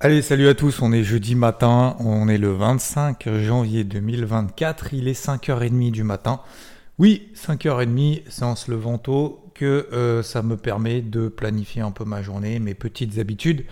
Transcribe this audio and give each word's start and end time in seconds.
Allez, 0.00 0.22
salut 0.22 0.46
à 0.46 0.54
tous, 0.54 0.80
on 0.80 0.92
est 0.92 1.02
jeudi 1.02 1.34
matin, 1.34 1.96
on 1.98 2.28
est 2.28 2.38
le 2.38 2.52
25 2.52 3.28
janvier 3.40 3.82
2024, 3.82 4.94
il 4.94 5.08
est 5.08 5.20
5h30 5.20 5.90
du 5.90 6.04
matin. 6.04 6.40
Oui, 6.98 7.32
5h30, 7.34 8.22
c'est 8.28 8.44
en 8.44 8.54
se 8.54 8.70
levant 8.70 8.98
tôt 8.98 9.50
que 9.54 9.88
euh, 9.92 10.22
ça 10.22 10.44
me 10.44 10.56
permet 10.56 11.00
de 11.00 11.26
planifier 11.26 11.82
un 11.82 11.90
peu 11.90 12.04
ma 12.04 12.22
journée, 12.22 12.60
mes 12.60 12.74
petites 12.74 13.18
habitudes 13.18 13.64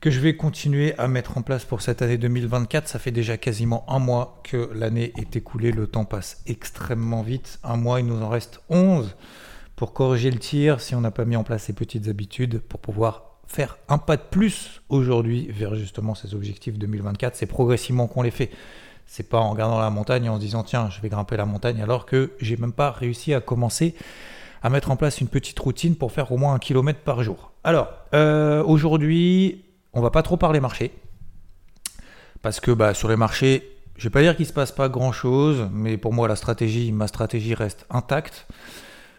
que 0.00 0.12
je 0.12 0.20
vais 0.20 0.36
continuer 0.36 0.96
à 0.98 1.08
mettre 1.08 1.36
en 1.36 1.42
place 1.42 1.64
pour 1.64 1.82
cette 1.82 2.00
année 2.00 2.16
2024. 2.16 2.86
Ça 2.86 3.00
fait 3.00 3.10
déjà 3.10 3.36
quasiment 3.36 3.84
un 3.88 3.98
mois 3.98 4.40
que 4.44 4.70
l'année 4.72 5.12
est 5.16 5.34
écoulée, 5.34 5.72
le 5.72 5.88
temps 5.88 6.04
passe 6.04 6.44
extrêmement 6.46 7.22
vite. 7.22 7.58
Un 7.64 7.76
mois, 7.76 7.98
il 7.98 8.06
nous 8.06 8.22
en 8.22 8.28
reste 8.28 8.60
11 8.68 9.16
pour 9.74 9.94
corriger 9.94 10.30
le 10.30 10.38
tir 10.38 10.80
si 10.80 10.94
on 10.94 11.00
n'a 11.00 11.10
pas 11.10 11.24
mis 11.24 11.34
en 11.34 11.42
place 11.42 11.64
ces 11.64 11.72
petites 11.72 12.06
habitudes 12.06 12.60
pour 12.60 12.78
pouvoir 12.78 13.31
faire 13.52 13.76
un 13.88 13.98
pas 13.98 14.16
de 14.16 14.22
plus 14.22 14.80
aujourd'hui 14.88 15.46
vers 15.50 15.74
justement 15.74 16.14
ces 16.14 16.34
objectifs 16.34 16.78
2024. 16.78 17.36
C'est 17.36 17.46
progressivement 17.46 18.06
qu'on 18.06 18.22
les 18.22 18.30
fait. 18.30 18.50
C'est 19.06 19.28
pas 19.28 19.38
en 19.38 19.50
regardant 19.50 19.78
la 19.78 19.90
montagne 19.90 20.24
et 20.24 20.28
en 20.30 20.36
se 20.36 20.40
disant 20.40 20.62
tiens, 20.62 20.88
je 20.90 21.02
vais 21.02 21.10
grimper 21.10 21.36
la 21.36 21.44
montagne 21.44 21.82
alors 21.82 22.06
que 22.06 22.32
j'ai 22.40 22.56
même 22.56 22.72
pas 22.72 22.90
réussi 22.90 23.34
à 23.34 23.42
commencer 23.42 23.94
à 24.62 24.70
mettre 24.70 24.90
en 24.90 24.96
place 24.96 25.20
une 25.20 25.28
petite 25.28 25.58
routine 25.58 25.96
pour 25.96 26.12
faire 26.12 26.32
au 26.32 26.38
moins 26.38 26.54
un 26.54 26.58
kilomètre 26.58 27.00
par 27.00 27.22
jour. 27.22 27.52
Alors, 27.62 27.88
euh, 28.14 28.62
aujourd'hui, 28.64 29.64
on 29.92 30.00
va 30.00 30.10
pas 30.10 30.22
trop 30.22 30.38
parler 30.38 30.60
marché. 30.60 30.92
Parce 32.40 32.58
que 32.58 32.70
bah, 32.70 32.94
sur 32.94 33.08
les 33.08 33.16
marchés, 33.16 33.76
je 33.96 34.04
vais 34.04 34.10
pas 34.10 34.22
dire 34.22 34.34
qu'il 34.34 34.46
se 34.46 34.52
passe 34.52 34.72
pas 34.72 34.88
grand 34.88 35.12
chose, 35.12 35.68
mais 35.72 35.98
pour 35.98 36.14
moi, 36.14 36.26
la 36.26 36.36
stratégie, 36.36 36.90
ma 36.90 37.06
stratégie 37.06 37.54
reste 37.54 37.86
intacte. 37.90 38.46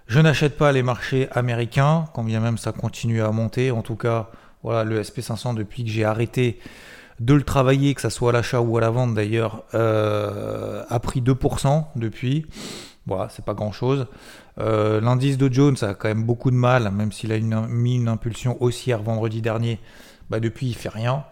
Je 0.08 0.20
n'achète 0.20 0.58
pas 0.58 0.72
les 0.72 0.84
marchés 0.84 1.28
américains, 1.32 2.06
quand 2.14 2.24
bien 2.24 2.40
même 2.40 2.58
ça 2.58 2.72
continue 2.72 3.22
à 3.22 3.32
monter. 3.32 3.72
En 3.72 3.82
tout 3.82 3.96
cas, 3.96 4.30
voilà, 4.62 4.84
le 4.84 5.02
SP500, 5.02 5.56
depuis 5.56 5.84
que 5.84 5.90
j'ai 5.90 6.04
arrêté 6.04 6.60
de 7.20 7.34
le 7.34 7.44
travailler, 7.44 7.94
que 7.94 8.02
ce 8.02 8.10
soit 8.10 8.30
à 8.32 8.34
l'achat 8.34 8.60
ou 8.60 8.78
à 8.78 8.82
la 8.82 8.90
vente 8.90 9.14
d'ailleurs, 9.14 9.64
euh, 9.74 10.84
a 10.90 11.00
pris 11.00 11.22
2% 11.22 11.86
depuis. 11.96 12.46
Voilà, 13.06 13.30
c'est 13.30 13.44
pas 13.46 13.54
grand 13.54 13.72
chose. 13.72 14.08
Euh, 14.60 15.02
L'indice 15.02 15.38
de 15.38 15.52
Jones 15.52 15.76
a 15.82 15.94
quand 15.94 16.08
même 16.08 16.24
beaucoup 16.24 16.52
de 16.52 16.56
mal, 16.56 16.92
même 16.92 17.12
s'il 17.12 17.32
a 17.32 17.40
mis 17.40 17.96
une 17.96 18.08
impulsion 18.08 18.62
haussière 18.62 19.02
vendredi 19.02 19.42
dernier. 19.42 19.80
Bah 20.30 20.40
depuis, 20.40 20.68
il 20.68 20.76
fait 20.76 20.90
rien. 20.90 21.26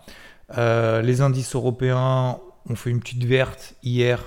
Euh, 0.57 1.01
les 1.01 1.21
indices 1.21 1.55
européens 1.55 2.39
ont 2.69 2.75
fait 2.75 2.89
une 2.89 2.99
petite 2.99 3.23
verte 3.23 3.75
hier, 3.83 4.21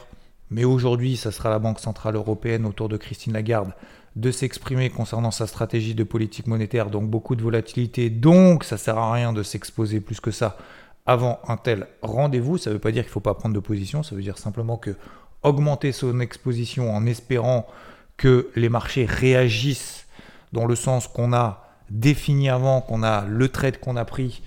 mais 0.51 0.65
aujourd'hui, 0.65 1.17
ça 1.17 1.31
sera 1.33 1.51
la 1.51 1.59
Banque 1.59 1.81
Centrale 1.81 2.17
Européenne 2.17 2.65
autour 2.65 2.89
de 2.89 2.97
Christine 2.97 3.35
Lagarde 3.35 3.73
de 4.17 4.31
s'exprimer 4.31 4.91
concernant 4.91 5.31
sa 5.31 5.47
stratégie 5.47 5.95
de 5.95 6.05
politique 6.05 6.47
monétaire, 6.47 6.91
donc 6.91 7.09
beaucoup 7.09 7.35
de 7.35 7.43
volatilité, 7.43 8.11
donc 8.11 8.65
ça 8.65 8.77
sert 8.77 8.97
à 8.97 9.13
rien 9.13 9.33
de 9.33 9.43
s'exposer 9.43 10.01
plus 10.01 10.21
que 10.21 10.31
ça 10.31 10.57
avant 11.07 11.41
un 11.49 11.57
tel 11.57 11.87
rendez-vous. 12.03 12.57
Ça 12.57 12.71
ne 12.71 12.75
veut 12.75 12.81
pas 12.81 12.93
dire 12.93 13.03
qu'il 13.03 13.11
ne 13.11 13.15
faut 13.15 13.21
pas 13.21 13.35
prendre 13.35 13.55
de 13.55 13.61
position, 13.61 14.03
ça 14.03 14.15
veut 14.15 14.23
dire 14.23 14.39
simplement 14.39 14.77
que 14.77 14.97
augmenter 15.43 15.93
son 15.93 16.21
exposition 16.21 16.95
en 16.95 17.07
espérant 17.07 17.67
que 18.17 18.51
les 18.57 18.69
marchés 18.69 19.05
réagissent 19.05 20.07
dans 20.53 20.67
le 20.67 20.77
sens 20.77 21.09
qu'on 21.09 21.33
a 21.33 21.65
défini 21.91 22.49
avant, 22.49 22.81
qu'on 22.81 23.03
a 23.03 23.25
le 23.27 23.49
trade 23.49 23.79
qu'on 23.79 23.97
a 23.97 24.05
pris, 24.05 24.43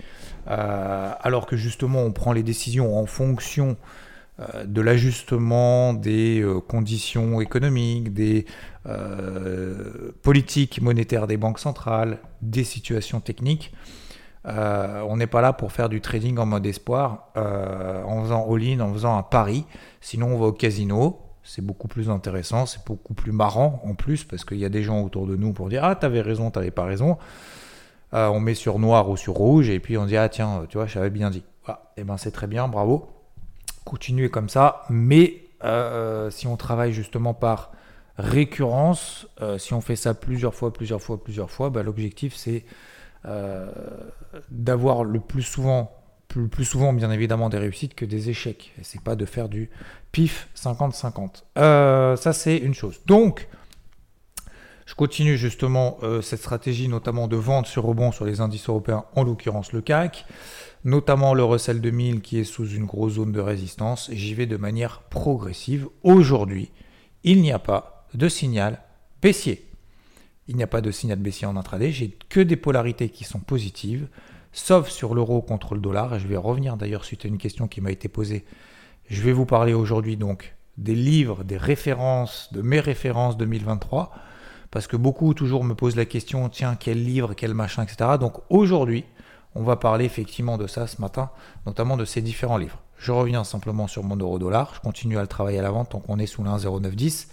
euh, 0.49 1.11
alors 1.19 1.45
que 1.45 1.57
justement 1.57 2.01
on 2.01 2.11
prend 2.11 2.31
les 2.31 2.43
décisions 2.43 2.97
en 2.97 3.05
fonction 3.05 3.77
de 4.65 4.81
l'ajustement 4.81 5.93
des 5.93 6.41
euh, 6.41 6.59
conditions 6.59 7.41
économiques, 7.41 8.13
des 8.13 8.45
euh, 8.85 10.11
politiques 10.21 10.81
monétaires 10.81 11.27
des 11.27 11.37
banques 11.37 11.59
centrales, 11.59 12.19
des 12.41 12.63
situations 12.63 13.19
techniques. 13.19 13.73
Euh, 14.47 15.01
on 15.07 15.17
n'est 15.17 15.27
pas 15.27 15.41
là 15.41 15.53
pour 15.53 15.71
faire 15.71 15.89
du 15.89 15.99
trading 15.99 16.37
en 16.37 16.45
mode 16.45 16.65
espoir, 16.65 17.29
euh, 17.35 18.03
en 18.03 18.23
faisant 18.23 18.47
all-in, 18.49 18.79
en 18.79 18.93
faisant 18.93 19.17
un 19.17 19.23
pari. 19.23 19.65
Sinon, 19.99 20.27
on 20.27 20.37
va 20.37 20.47
au 20.47 20.53
casino. 20.53 21.19
C'est 21.43 21.65
beaucoup 21.65 21.87
plus 21.87 22.09
intéressant, 22.09 22.65
c'est 22.65 22.85
beaucoup 22.85 23.13
plus 23.13 23.31
marrant 23.31 23.81
en 23.85 23.95
plus, 23.95 24.25
parce 24.25 24.43
qu'il 24.43 24.57
y 24.57 24.65
a 24.65 24.69
des 24.69 24.83
gens 24.83 25.01
autour 25.01 25.27
de 25.27 25.35
nous 25.35 25.53
pour 25.53 25.69
dire 25.69 25.83
Ah, 25.83 25.95
t'avais 25.95 26.21
raison, 26.21 26.51
t'avais 26.51 26.71
pas 26.71 26.83
raison. 26.83 27.17
Euh, 28.13 28.27
on 28.27 28.39
met 28.39 28.53
sur 28.53 28.79
noir 28.79 29.09
ou 29.09 29.17
sur 29.17 29.33
rouge, 29.33 29.69
et 29.69 29.79
puis 29.79 29.97
on 29.97 30.05
dit 30.05 30.17
Ah, 30.17 30.29
tiens, 30.29 30.65
tu 30.69 30.77
vois, 30.77 30.87
j'avais 30.87 31.09
bien 31.09 31.29
dit. 31.29 31.43
Et 31.97 32.03
ben, 32.03 32.17
c'est 32.17 32.31
très 32.31 32.47
bien, 32.47 32.67
bravo. 32.67 33.16
Continuez 33.87 34.29
comme 34.29 34.49
ça. 34.49 34.83
Mais 34.89 35.45
euh, 35.63 36.29
si 36.29 36.45
on 36.45 36.57
travaille 36.57 36.91
justement 36.91 37.33
par 37.33 37.71
récurrence, 38.17 39.27
euh, 39.41 39.57
si 39.57 39.73
on 39.73 39.79
fait 39.79 39.95
ça 39.95 40.13
plusieurs 40.13 40.53
fois, 40.53 40.73
plusieurs 40.73 41.01
fois, 41.01 41.23
plusieurs 41.23 41.49
fois, 41.49 41.69
bah, 41.69 41.83
l'objectif 41.83 42.35
c'est 42.35 42.65
euh, 43.23 43.71
d'avoir 44.51 45.05
le 45.05 45.21
plus 45.21 45.41
souvent, 45.41 45.91
plus, 46.27 46.49
plus 46.49 46.65
souvent 46.65 46.91
bien 46.91 47.11
évidemment 47.11 47.47
des 47.47 47.59
réussites 47.59 47.95
que 47.95 48.03
des 48.03 48.29
échecs. 48.29 48.73
Et 48.77 48.83
c'est 48.83 49.01
pas 49.01 49.15
de 49.15 49.23
faire 49.23 49.47
du 49.47 49.69
pif 50.11 50.49
50-50. 50.57 51.43
Euh, 51.57 52.17
ça 52.17 52.33
c'est 52.33 52.57
une 52.57 52.73
chose. 52.73 52.99
Donc, 53.05 53.47
je 54.85 54.95
continue 54.95 55.37
justement 55.37 55.97
euh, 56.03 56.21
cette 56.21 56.39
stratégie 56.39 56.89
notamment 56.89 57.29
de 57.29 57.37
vente 57.37 57.67
sur 57.67 57.83
rebond 57.83 58.11
sur 58.11 58.25
les 58.25 58.41
indices 58.41 58.67
européens, 58.67 59.05
en 59.15 59.23
l'occurrence 59.23 59.71
le 59.71 59.79
CAC, 59.79 60.25
notamment 60.87 61.33
le 61.33 61.43
Russell 61.43 61.81
2000 61.81 62.21
qui 62.21 62.39
est 62.39 62.45
sous 62.45 62.65
une 62.65 62.85
grosse 62.85 63.15
zone 63.15 63.33
de 63.33 63.41
résistance. 63.41 64.09
J'y 64.13 64.33
vais 64.33 64.45
de 64.45 64.55
manière 64.55 65.01
progressive. 65.01 65.89
Aujourd'hui, 66.01 66.71
il 67.25 67.41
n'y 67.41 67.51
a 67.51 67.59
pas 67.59 68.07
de 68.13 68.29
signal 68.29 68.81
baissier. 69.21 69.65
Il 70.47 70.55
n'y 70.55 70.63
a 70.63 70.67
pas 70.67 70.79
de 70.79 70.89
signal 70.89 71.19
baissier 71.19 71.45
en 71.45 71.57
intraday, 71.57 71.91
j'ai 71.91 72.17
que 72.29 72.39
des 72.39 72.55
polarités 72.55 73.09
qui 73.09 73.25
sont 73.25 73.39
positives, 73.39 74.07
sauf 74.53 74.87
sur 74.87 75.13
l'euro 75.13 75.41
contre 75.41 75.75
le 75.75 75.81
dollar. 75.81 76.19
Je 76.19 76.27
vais 76.27 76.37
revenir 76.37 76.77
d'ailleurs 76.77 77.03
suite 77.03 77.25
à 77.25 77.27
une 77.27 77.37
question 77.37 77.67
qui 77.67 77.81
m'a 77.81 77.91
été 77.91 78.07
posée. 78.07 78.45
Je 79.09 79.21
vais 79.21 79.33
vous 79.33 79.45
parler 79.45 79.73
aujourd'hui 79.73 80.15
donc 80.15 80.55
des 80.77 80.95
livres, 80.95 81.43
des 81.43 81.57
références, 81.57 82.47
de 82.53 82.61
mes 82.61 82.79
références 82.79 83.35
2023, 83.35 84.13
parce 84.71 84.87
que 84.87 84.95
beaucoup 84.95 85.33
toujours 85.33 85.65
me 85.65 85.75
posent 85.75 85.97
la 85.97 86.05
question, 86.05 86.47
tiens, 86.47 86.77
quel 86.79 87.03
livre, 87.03 87.33
quel 87.33 87.53
machin, 87.53 87.83
etc. 87.83 88.11
Donc 88.17 88.35
aujourd'hui, 88.49 89.03
on 89.57 89.63
va 89.63 89.75
parler 89.75 90.05
effectivement 90.05 90.57
de 90.57 90.67
ça 90.67 90.87
ce 90.87 91.01
matin, 91.01 91.29
notamment 91.65 91.97
de 91.97 92.05
ces 92.05 92.21
différents 92.21 92.57
livres. 92.57 92.81
Je 92.97 93.11
reviens 93.11 93.43
simplement 93.43 93.87
sur 93.87 94.03
mon 94.03 94.15
euro 94.15 94.39
dollar, 94.39 94.73
je 94.75 94.79
continue 94.79 95.17
à 95.17 95.21
le 95.21 95.27
travailler 95.27 95.59
à 95.59 95.63
la 95.63 95.71
vente, 95.71 95.91
donc 95.91 96.03
on 96.07 96.19
est 96.19 96.25
sous 96.25 96.43
le 96.43 96.49
1,0910 96.49 97.27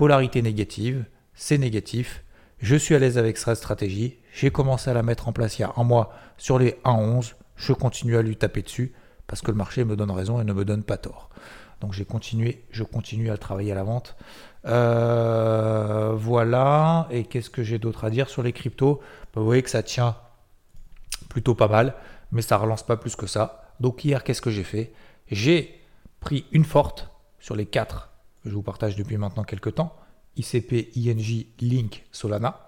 polarité 0.00 0.40
négative, 0.40 1.04
c'est 1.34 1.58
négatif. 1.58 2.24
Je 2.58 2.74
suis 2.74 2.94
à 2.94 2.98
l'aise 2.98 3.18
avec 3.18 3.36
cette 3.36 3.56
stratégie. 3.56 4.16
J'ai 4.32 4.50
commencé 4.50 4.88
à 4.88 4.94
la 4.94 5.02
mettre 5.02 5.28
en 5.28 5.32
place 5.34 5.58
il 5.58 5.60
y 5.60 5.64
a 5.64 5.74
un 5.76 5.84
mois 5.84 6.14
sur 6.38 6.58
les 6.58 6.70
1,11. 6.86 7.34
Je 7.56 7.74
continue 7.74 8.16
à 8.16 8.22
lui 8.22 8.36
taper 8.36 8.62
dessus 8.62 8.94
parce 9.26 9.42
que 9.42 9.50
le 9.50 9.58
marché 9.58 9.84
me 9.84 9.96
donne 9.96 10.10
raison 10.10 10.40
et 10.40 10.44
ne 10.44 10.54
me 10.54 10.64
donne 10.64 10.84
pas 10.84 10.96
tort. 10.96 11.28
Donc 11.82 11.92
j'ai 11.92 12.06
continué, 12.06 12.64
je 12.70 12.82
continue 12.82 13.28
à 13.28 13.32
le 13.32 13.38
travailler 13.38 13.72
à 13.72 13.74
la 13.74 13.82
vente. 13.82 14.16
Euh, 14.64 16.14
voilà. 16.16 17.06
Et 17.10 17.24
qu'est-ce 17.24 17.50
que 17.50 17.62
j'ai 17.62 17.78
d'autre 17.78 18.04
à 18.04 18.08
dire 18.08 18.30
sur 18.30 18.42
les 18.42 18.52
cryptos? 18.52 19.02
Vous 19.34 19.44
voyez 19.44 19.62
que 19.62 19.68
ça 19.68 19.82
tient 19.82 20.16
plutôt 21.30 21.54
pas 21.54 21.68
mal, 21.68 21.94
mais 22.32 22.42
ça 22.42 22.58
relance 22.58 22.82
pas 22.82 22.98
plus 22.98 23.16
que 23.16 23.26
ça. 23.26 23.72
Donc 23.80 24.04
hier, 24.04 24.22
qu'est-ce 24.22 24.42
que 24.42 24.50
j'ai 24.50 24.64
fait? 24.64 24.92
J'ai 25.30 25.80
pris 26.20 26.44
une 26.52 26.64
forte 26.64 27.08
sur 27.38 27.56
les 27.56 27.64
4 27.64 28.10
que 28.42 28.50
je 28.50 28.54
vous 28.54 28.62
partage 28.62 28.96
depuis 28.96 29.16
maintenant 29.16 29.44
quelques 29.44 29.74
temps, 29.74 29.96
ICP, 30.36 30.90
INJ, 30.96 31.46
Link, 31.60 32.04
Solana. 32.12 32.66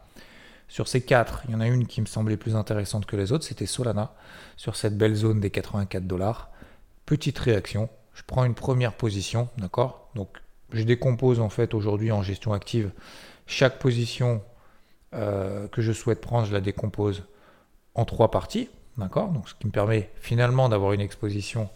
Sur 0.68 0.88
ces 0.88 1.02
quatre, 1.02 1.42
il 1.46 1.52
y 1.52 1.54
en 1.54 1.60
a 1.60 1.66
une 1.66 1.86
qui 1.86 2.00
me 2.00 2.06
semblait 2.06 2.38
plus 2.38 2.56
intéressante 2.56 3.04
que 3.04 3.16
les 3.16 3.32
autres, 3.32 3.44
c'était 3.44 3.66
Solana, 3.66 4.14
sur 4.56 4.74
cette 4.74 4.96
belle 4.96 5.14
zone 5.14 5.40
des 5.40 5.50
84 5.50 6.06
dollars. 6.06 6.50
Petite 7.04 7.38
réaction, 7.38 7.90
je 8.14 8.22
prends 8.26 8.44
une 8.44 8.54
première 8.54 8.94
position, 8.94 9.48
d'accord? 9.58 10.08
Donc 10.14 10.38
je 10.72 10.82
décompose 10.84 11.40
en 11.40 11.50
fait 11.50 11.74
aujourd'hui 11.74 12.10
en 12.10 12.22
gestion 12.22 12.54
active 12.54 12.90
chaque 13.46 13.78
position 13.78 14.42
euh, 15.14 15.68
que 15.68 15.82
je 15.82 15.92
souhaite 15.92 16.20
prendre, 16.20 16.46
je 16.46 16.52
la 16.54 16.62
décompose 16.62 17.24
en 17.94 18.04
trois 18.04 18.30
parties, 18.30 18.68
d'accord 18.96 19.28
Donc 19.28 19.48
ce 19.48 19.54
qui 19.54 19.66
me 19.66 19.72
permet 19.72 20.10
finalement 20.16 20.68
d'avoir 20.68 20.92
une 20.92 21.00
exposition 21.00 21.68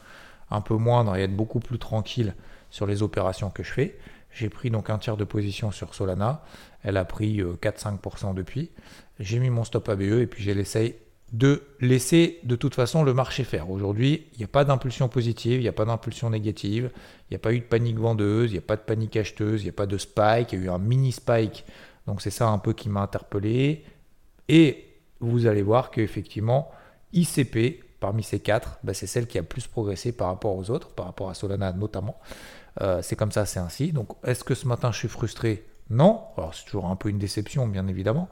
un 0.51 0.61
peu 0.61 0.75
moindre 0.75 1.17
et 1.17 1.23
être 1.23 1.37
beaucoup 1.37 1.61
plus 1.61 1.79
tranquille 1.79 2.35
sur 2.71 2.87
les 2.87 3.03
opérations 3.03 3.51
que 3.51 3.63
je 3.63 3.73
fais. 3.73 3.99
J'ai 4.33 4.49
pris 4.49 4.71
donc 4.71 4.91
un 4.91 4.99
tiers 4.99 5.17
de 5.17 5.25
position 5.25 5.71
sur 5.71 5.95
Solana. 5.95 6.45
Elle 6.83 6.97
a 6.97 7.05
pris 7.05 7.41
4-5% 7.41 8.35
depuis. 8.35 8.71
J'ai 9.19 9.39
mis 9.39 9.51
mon 9.51 9.65
stop 9.65 9.89
ABE 9.89 10.03
et 10.03 10.27
puis 10.27 10.43
j'ai 10.43 10.55
laissé 10.55 11.01
de 11.33 11.63
laisser 11.81 12.39
de 12.45 12.55
toute 12.55 12.75
façon 12.75 13.03
le 13.03 13.13
marché 13.13 13.45
faire. 13.45 13.71
Aujourd'hui, 13.71 14.27
il 14.35 14.39
n'y 14.39 14.45
a 14.45 14.49
pas 14.49 14.65
d'impulsion 14.65 15.09
positive, 15.09 15.61
il 15.61 15.63
n'y 15.63 15.69
a 15.69 15.73
pas 15.73 15.85
d'impulsion 15.85 16.31
négative, 16.31 16.91
il 16.95 17.33
n'y 17.33 17.37
a 17.37 17.39
pas 17.39 17.53
eu 17.53 17.61
de 17.61 17.65
panique 17.65 17.99
vendeuse, 17.99 18.51
il 18.51 18.55
n'y 18.55 18.59
a 18.59 18.63
pas 18.63 18.77
de 18.77 18.83
panique 18.83 19.17
acheteuse, 19.17 19.63
il 19.63 19.65
n'y 19.65 19.71
a 19.71 19.73
pas 19.73 19.87
de 19.87 19.99
spike, 19.99 20.53
il 20.53 20.61
y 20.61 20.63
a 20.63 20.65
eu 20.67 20.71
un 20.71 20.79
mini 20.79 21.13
spike. 21.13 21.65
Donc 22.07 22.23
c'est 22.23 22.31
ça 22.31 22.49
un 22.49 22.59
peu 22.59 22.73
qui 22.73 22.89
m'a 22.89 23.01
interpellé. 23.01 23.85
Et 24.49 24.86
vous 25.21 25.47
allez 25.47 25.63
voir 25.63 25.91
qu'effectivement, 25.91 26.71
ICP, 27.13 27.83
parmi 28.01 28.23
ces 28.23 28.41
quatre, 28.41 28.79
bah, 28.85 28.95
c'est 28.95 29.07
celle 29.07 29.27
qui 29.27 29.39
a 29.39 29.43
plus 29.43 29.67
progressé 29.67 30.13
par 30.13 30.29
rapport 30.29 30.57
aux 30.57 30.71
autres, 30.71 30.91
par 30.91 31.07
rapport 31.07 31.31
à 31.31 31.35
Solana 31.35 31.73
notamment. 31.73 32.19
Euh, 32.83 33.01
c'est 33.03 33.17
comme 33.17 33.33
ça, 33.33 33.47
c'est 33.47 33.61
ainsi. 33.61 33.93
Donc 33.93 34.09
est-ce 34.25 34.45
que 34.45 34.55
ce 34.55 34.69
matin 34.69 34.93
je 34.93 34.99
suis 34.99 35.09
frustré? 35.09 35.67
Non. 35.91 36.23
Alors 36.37 36.55
c'est 36.55 36.65
toujours 36.65 36.87
un 36.87 36.97
peu 36.97 37.09
une 37.09 37.19
déception, 37.19 37.67
bien 37.67 37.87
évidemment. 37.87 38.29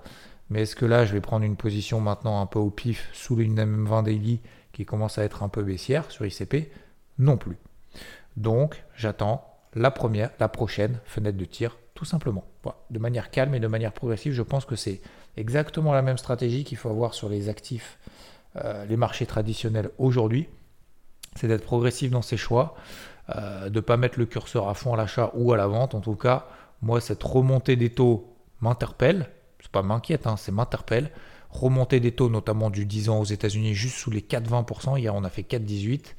Mais 0.50 0.62
est-ce 0.62 0.76
que 0.76 0.84
là, 0.84 1.04
je 1.06 1.12
vais 1.12 1.20
prendre 1.20 1.44
une 1.44 1.56
position 1.56 2.00
maintenant 2.00 2.40
un 2.40 2.46
peu 2.46 2.58
au 2.58 2.70
pif 2.70 3.08
sous 3.12 3.40
une 3.40 3.58
M20 3.58 4.04
daily 4.04 4.40
qui 4.72 4.84
commence 4.84 5.18
à 5.18 5.24
être 5.24 5.42
un 5.42 5.48
peu 5.48 5.62
baissière 5.62 6.10
sur 6.10 6.26
ICP 6.26 6.70
Non 7.18 7.36
plus. 7.38 7.56
Donc, 8.36 8.84
j'attends 8.94 9.58
la 9.74 9.90
première, 9.90 10.30
la 10.38 10.48
prochaine 10.48 10.98
fenêtre 11.04 11.38
de 11.38 11.44
tir, 11.44 11.78
tout 11.94 12.04
simplement. 12.04 12.44
De 12.90 12.98
manière 12.98 13.30
calme 13.30 13.54
et 13.54 13.60
de 13.60 13.66
manière 13.66 13.92
progressive, 13.92 14.32
je 14.32 14.42
pense 14.42 14.64
que 14.64 14.76
c'est 14.76 15.00
exactement 15.36 15.92
la 15.92 16.02
même 16.02 16.18
stratégie 16.18 16.64
qu'il 16.64 16.76
faut 16.76 16.90
avoir 16.90 17.14
sur 17.14 17.28
les 17.28 17.48
actifs, 17.48 17.98
euh, 18.56 18.84
les 18.86 18.96
marchés 18.96 19.26
traditionnels 19.26 19.90
aujourd'hui. 19.98 20.48
C'est 21.36 21.48
d'être 21.48 21.64
progressif 21.64 22.10
dans 22.10 22.22
ses 22.22 22.36
choix, 22.36 22.74
euh, 23.34 23.68
de 23.68 23.76
ne 23.76 23.80
pas 23.80 23.96
mettre 23.96 24.18
le 24.18 24.26
curseur 24.26 24.68
à 24.68 24.74
fond 24.74 24.94
à 24.94 24.96
l'achat 24.96 25.30
ou 25.34 25.52
à 25.52 25.56
la 25.56 25.66
vente. 25.66 25.94
En 25.94 26.00
tout 26.00 26.16
cas, 26.16 26.46
moi, 26.82 27.00
cette 27.00 27.22
remontée 27.22 27.76
des 27.76 27.90
taux 27.90 28.36
m'interpelle 28.60 29.30
c'est 29.64 29.72
pas 29.72 29.82
m'inquiète, 29.82 30.26
hein, 30.26 30.36
c'est 30.36 30.52
m'interpelle. 30.52 31.10
Remontée 31.48 31.98
des 31.98 32.12
taux, 32.12 32.28
notamment 32.28 32.68
du 32.68 32.84
10 32.84 33.08
ans 33.08 33.20
aux 33.20 33.24
États-Unis, 33.24 33.74
juste 33.74 33.96
sous 33.96 34.10
les 34.10 34.20
4,20%. 34.20 34.98
Hier, 34.98 35.14
on 35.14 35.24
a 35.24 35.30
fait 35.30 35.42
4,18. 35.42 36.14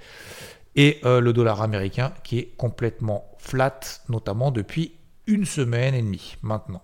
Et 0.75 0.99
euh, 1.05 1.21
le 1.21 1.31
dollar 1.31 1.61
américain 1.61 2.11
qui 2.23 2.39
est 2.39 2.55
complètement 2.57 3.29
flat, 3.37 3.79
notamment 4.09 4.49
depuis 4.49 4.95
une 5.27 5.45
semaine 5.45 5.93
et 5.93 6.01
demie 6.01 6.37
maintenant. 6.41 6.83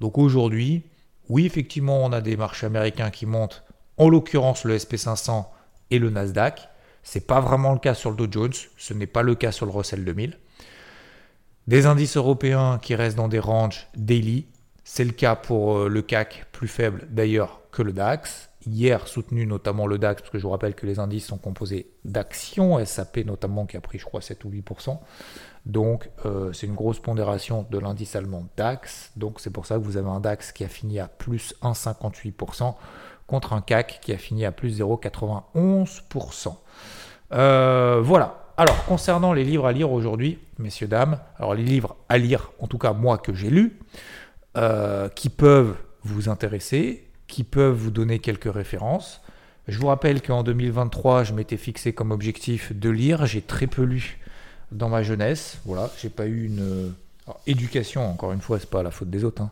Donc 0.00 0.18
aujourd'hui, 0.18 0.84
oui, 1.28 1.46
effectivement, 1.46 2.04
on 2.04 2.12
a 2.12 2.20
des 2.20 2.36
marchés 2.36 2.66
américains 2.66 3.10
qui 3.10 3.26
montent, 3.26 3.62
en 3.96 4.08
l'occurrence 4.08 4.64
le 4.64 4.76
SP500 4.76 5.46
et 5.90 5.98
le 5.98 6.10
Nasdaq. 6.10 6.68
C'est 7.02 7.26
pas 7.26 7.40
vraiment 7.40 7.72
le 7.72 7.78
cas 7.78 7.94
sur 7.94 8.10
le 8.10 8.16
Dow 8.16 8.26
Jones, 8.30 8.52
ce 8.76 8.94
n'est 8.94 9.06
pas 9.06 9.22
le 9.22 9.34
cas 9.34 9.52
sur 9.52 9.66
le 9.66 9.72
Russell 9.72 10.04
2000. 10.04 10.38
Des 11.66 11.86
indices 11.86 12.16
européens 12.16 12.78
qui 12.80 12.94
restent 12.94 13.16
dans 13.16 13.28
des 13.28 13.38
ranges 13.38 13.86
daily, 13.96 14.46
c'est 14.84 15.04
le 15.04 15.12
cas 15.12 15.34
pour 15.34 15.78
euh, 15.78 15.88
le 15.88 16.02
CAC, 16.02 16.46
plus 16.52 16.68
faible 16.68 17.06
d'ailleurs 17.10 17.62
que 17.72 17.82
le 17.82 17.92
DAX. 17.92 18.50
Hier, 18.66 19.06
soutenu 19.06 19.46
notamment 19.46 19.86
le 19.86 19.98
DAX, 19.98 20.22
parce 20.22 20.30
que 20.30 20.38
je 20.38 20.42
vous 20.44 20.50
rappelle 20.50 20.74
que 20.74 20.86
les 20.86 20.98
indices 20.98 21.26
sont 21.26 21.36
composés 21.36 21.90
d'actions, 22.04 22.82
SAP 22.84 23.18
notamment 23.18 23.66
qui 23.66 23.76
a 23.76 23.80
pris, 23.80 23.98
je 23.98 24.04
crois, 24.04 24.20
7 24.20 24.44
ou 24.44 24.50
8%. 24.50 24.98
Donc, 25.66 26.10
euh, 26.24 26.52
c'est 26.52 26.66
une 26.66 26.74
grosse 26.74 26.98
pondération 26.98 27.66
de 27.70 27.78
l'indice 27.78 28.16
allemand 28.16 28.46
DAX. 28.56 29.12
Donc, 29.16 29.40
c'est 29.40 29.50
pour 29.50 29.66
ça 29.66 29.76
que 29.76 29.82
vous 29.82 29.96
avez 29.96 30.08
un 30.08 30.20
DAX 30.20 30.52
qui 30.52 30.64
a 30.64 30.68
fini 30.68 30.98
à 30.98 31.08
plus 31.08 31.54
1,58% 31.62 32.74
contre 33.26 33.52
un 33.52 33.60
CAC 33.60 34.00
qui 34.02 34.12
a 34.12 34.18
fini 34.18 34.44
à 34.44 34.52
plus 34.52 34.80
0,91%. 34.80 36.56
Euh, 37.32 38.00
voilà. 38.02 38.52
Alors, 38.56 38.84
concernant 38.84 39.32
les 39.32 39.42
livres 39.42 39.66
à 39.66 39.72
lire 39.72 39.90
aujourd'hui, 39.90 40.38
messieurs, 40.58 40.86
dames, 40.86 41.18
alors 41.38 41.54
les 41.54 41.64
livres 41.64 41.96
à 42.08 42.18
lire, 42.18 42.52
en 42.60 42.68
tout 42.68 42.78
cas 42.78 42.92
moi 42.92 43.18
que 43.18 43.34
j'ai 43.34 43.50
lus, 43.50 43.80
euh, 44.56 45.08
qui 45.08 45.28
peuvent 45.28 45.74
vous 46.04 46.28
intéresser, 46.28 47.03
qui 47.26 47.44
peuvent 47.44 47.74
vous 47.74 47.90
donner 47.90 48.18
quelques 48.18 48.52
références. 48.52 49.20
Je 49.66 49.78
vous 49.78 49.86
rappelle 49.86 50.20
qu'en 50.20 50.42
2023, 50.42 51.24
je 51.24 51.32
m'étais 51.32 51.56
fixé 51.56 51.92
comme 51.92 52.10
objectif 52.10 52.72
de 52.72 52.90
lire. 52.90 53.26
J'ai 53.26 53.40
très 53.40 53.66
peu 53.66 53.82
lu 53.82 54.18
dans 54.72 54.88
ma 54.88 55.02
jeunesse. 55.02 55.58
Voilà, 55.64 55.90
j'ai 56.00 56.10
pas 56.10 56.26
eu 56.26 56.44
une 56.44 56.92
éducation. 57.46 58.08
Encore 58.08 58.32
une 58.32 58.40
fois, 58.40 58.58
c'est 58.58 58.68
pas 58.68 58.82
la 58.82 58.90
faute 58.90 59.10
des 59.10 59.24
autres. 59.24 59.42
Hein. 59.42 59.50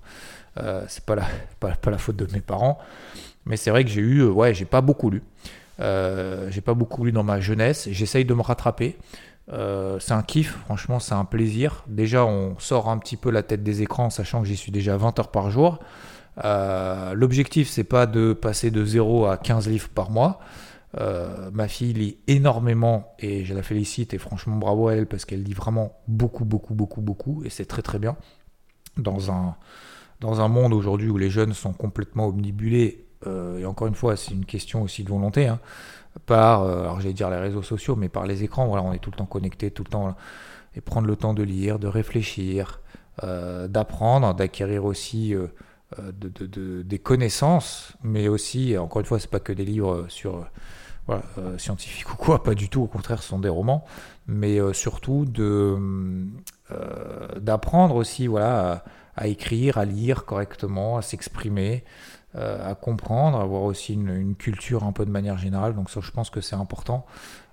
Euh, 0.59 0.85
c'est 0.89 1.05
pas 1.07 1.17
la, 1.17 1.99
faute 1.99 2.17
de 2.17 2.27
mes 2.33 2.41
parents. 2.41 2.79
Mais 3.47 3.57
c'est 3.57 3.71
vrai 3.71 3.85
que 3.85 3.91
j'ai 3.91 4.01
eu, 4.01 4.21
euh, 4.21 4.31
ouais, 4.31 4.55
j'ai 4.55 4.65
pas 4.65 4.81
beaucoup 4.81 5.11
lu. 5.11 5.23
Euh, 5.81 6.49
j'ai 6.51 6.61
pas 6.61 6.75
beaucoup 6.75 7.05
lu 7.05 7.13
dans 7.13 7.25
ma 7.25 7.41
jeunesse. 7.41 7.89
J'essaye 7.91 8.25
de 8.25 8.35
me 8.35 8.43
rattraper. 8.43 8.97
C'est 9.49 10.13
un 10.13 10.23
kiff, 10.23 10.57
franchement, 10.65 10.99
c'est 10.99 11.15
un 11.15 11.27
plaisir. 11.27 11.85
Déjà, 11.87 12.25
on 12.25 12.59
sort 12.59 12.89
un 12.89 12.97
petit 12.97 13.17
peu 13.17 13.31
la 13.31 13.43
tête 13.43 13.63
des 13.63 13.83
écrans, 13.83 14.09
sachant 14.09 14.41
que 14.41 14.49
j'y 14.49 14.57
suis 14.57 14.73
déjà 14.73 14.97
20 14.97 15.19
heures 15.19 15.31
par 15.31 15.51
jour. 15.51 15.79
Euh, 16.45 17.15
l'objectif, 17.15 17.69
c'est 17.69 17.85
pas 17.85 18.07
de 18.07 18.33
passer 18.33 18.71
de 18.71 18.85
0 18.85 19.27
à 19.27 19.37
15 19.37 19.69
livres 19.69 19.89
par 19.89 20.11
mois. 20.11 20.41
Euh, 21.01 21.51
ma 21.53 21.69
fille 21.69 21.95
lit 21.95 22.19
énormément 22.27 23.15
et 23.19 23.45
je 23.45 23.55
la 23.55 23.63
félicite 23.63 24.13
et 24.13 24.19
franchement 24.19 24.57
bravo 24.57 24.89
à 24.89 24.95
elle 24.95 25.07
parce 25.07 25.25
qu'elle 25.25 25.43
lit 25.43 25.55
vraiment 25.55 25.97
beaucoup, 26.07 26.45
beaucoup, 26.45 26.75
beaucoup, 26.75 27.01
beaucoup 27.01 27.43
et 27.45 27.51
c'est 27.51 27.65
très 27.65 27.81
très 27.81 27.99
bien. 27.99 28.17
Dans 28.99 29.31
un, 29.31 29.57
dans 30.21 30.43
un 30.43 30.49
monde 30.49 30.75
aujourd'hui 30.75 31.09
où 31.09 31.17
les 31.17 31.31
jeunes 31.31 31.55
sont 31.55 31.73
complètement 31.73 32.27
omnibulés, 32.27 33.07
et 33.25 33.65
encore 33.65 33.87
une 33.87 33.95
fois, 33.95 34.17
c'est 34.17 34.33
une 34.33 34.45
question 34.45 34.83
aussi 34.83 35.05
de 35.05 35.09
volonté. 35.09 35.47
Hein, 35.47 35.61
par, 36.27 36.63
euh, 36.63 36.83
alors 36.83 37.01
j'allais 37.01 37.15
dire 37.15 37.31
les 37.31 37.39
réseaux 37.39 37.63
sociaux, 37.63 37.97
mais 37.97 38.09
par 38.09 38.27
les 38.27 38.45
écrans. 38.45 38.67
Voilà, 38.67 38.83
on 38.83 38.93
est 38.93 38.99
tout 38.99 39.11
le 39.11 39.17
temps 39.17 39.27
connecté, 39.27 39.71
tout 39.71 39.85
le 39.85 39.91
temps, 39.91 40.15
et 40.75 40.81
prendre 40.81 41.07
le 41.07 41.17
temps 41.17 41.35
de 41.35 41.43
lire, 41.43 41.79
de 41.79 41.87
réfléchir, 41.87 42.81
euh, 43.23 43.69
d'apprendre, 43.69 44.35
d'acquérir 44.35 44.85
aussi 44.85 45.35
euh, 45.99 46.13
de, 46.13 46.83
des 46.83 46.99
connaissances, 46.99 47.93
mais 48.03 48.29
aussi, 48.29 48.77
encore 48.77 49.01
une 49.01 49.07
fois, 49.07 49.19
c'est 49.19 49.31
pas 49.31 49.41
que 49.41 49.53
des 49.53 49.65
livres 49.65 50.07
sur 50.09 50.47
voilà, 51.07 51.23
scientifiques 51.59 52.13
ou 52.13 52.17
quoi, 52.17 52.43
pas 52.43 52.55
du 52.55 52.69
tout. 52.69 52.83
Au 52.83 52.87
contraire, 52.87 53.23
ce 53.23 53.29
sont 53.31 53.41
des 53.41 53.49
romans, 53.49 53.85
mais 54.27 54.61
surtout 54.73 55.25
de 55.25 55.77
d'apprendre 57.39 57.97
aussi, 57.97 58.29
voilà, 58.29 58.85
à, 59.17 59.27
écrire, 59.27 59.77
à 59.77 59.85
lire 59.85 60.25
correctement, 60.25 60.97
à 60.97 61.03
s'exprimer. 61.03 61.85
Euh, 62.35 62.71
à 62.71 62.75
comprendre, 62.75 63.39
avoir 63.39 63.61
aussi 63.65 63.93
une, 63.93 64.35
culture 64.37 64.85
un 64.85 64.93
peu 64.93 65.05
de 65.05 65.11
manière 65.11 65.37
générale. 65.37 65.75
Donc 65.75 65.91
ça, 65.91 66.01
je 66.01 66.11
pense 66.11 66.31
que 66.31 66.41
c'est 66.41 66.57
important 66.57 67.05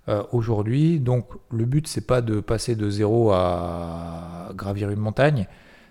euh, 0.08 0.24
aujourd'hui. 0.32 1.02
Donc 1.02 1.28
le 1.52 1.66
but, 1.66 1.86
c'est 1.86 2.08
pas 2.08 2.22
de 2.22 2.40
passer 2.40 2.78
de 2.78 2.90
zéro 2.90 3.32
à 3.34 4.52
gravir 4.56 4.90
une 4.90 5.00
montagne, 5.00 5.48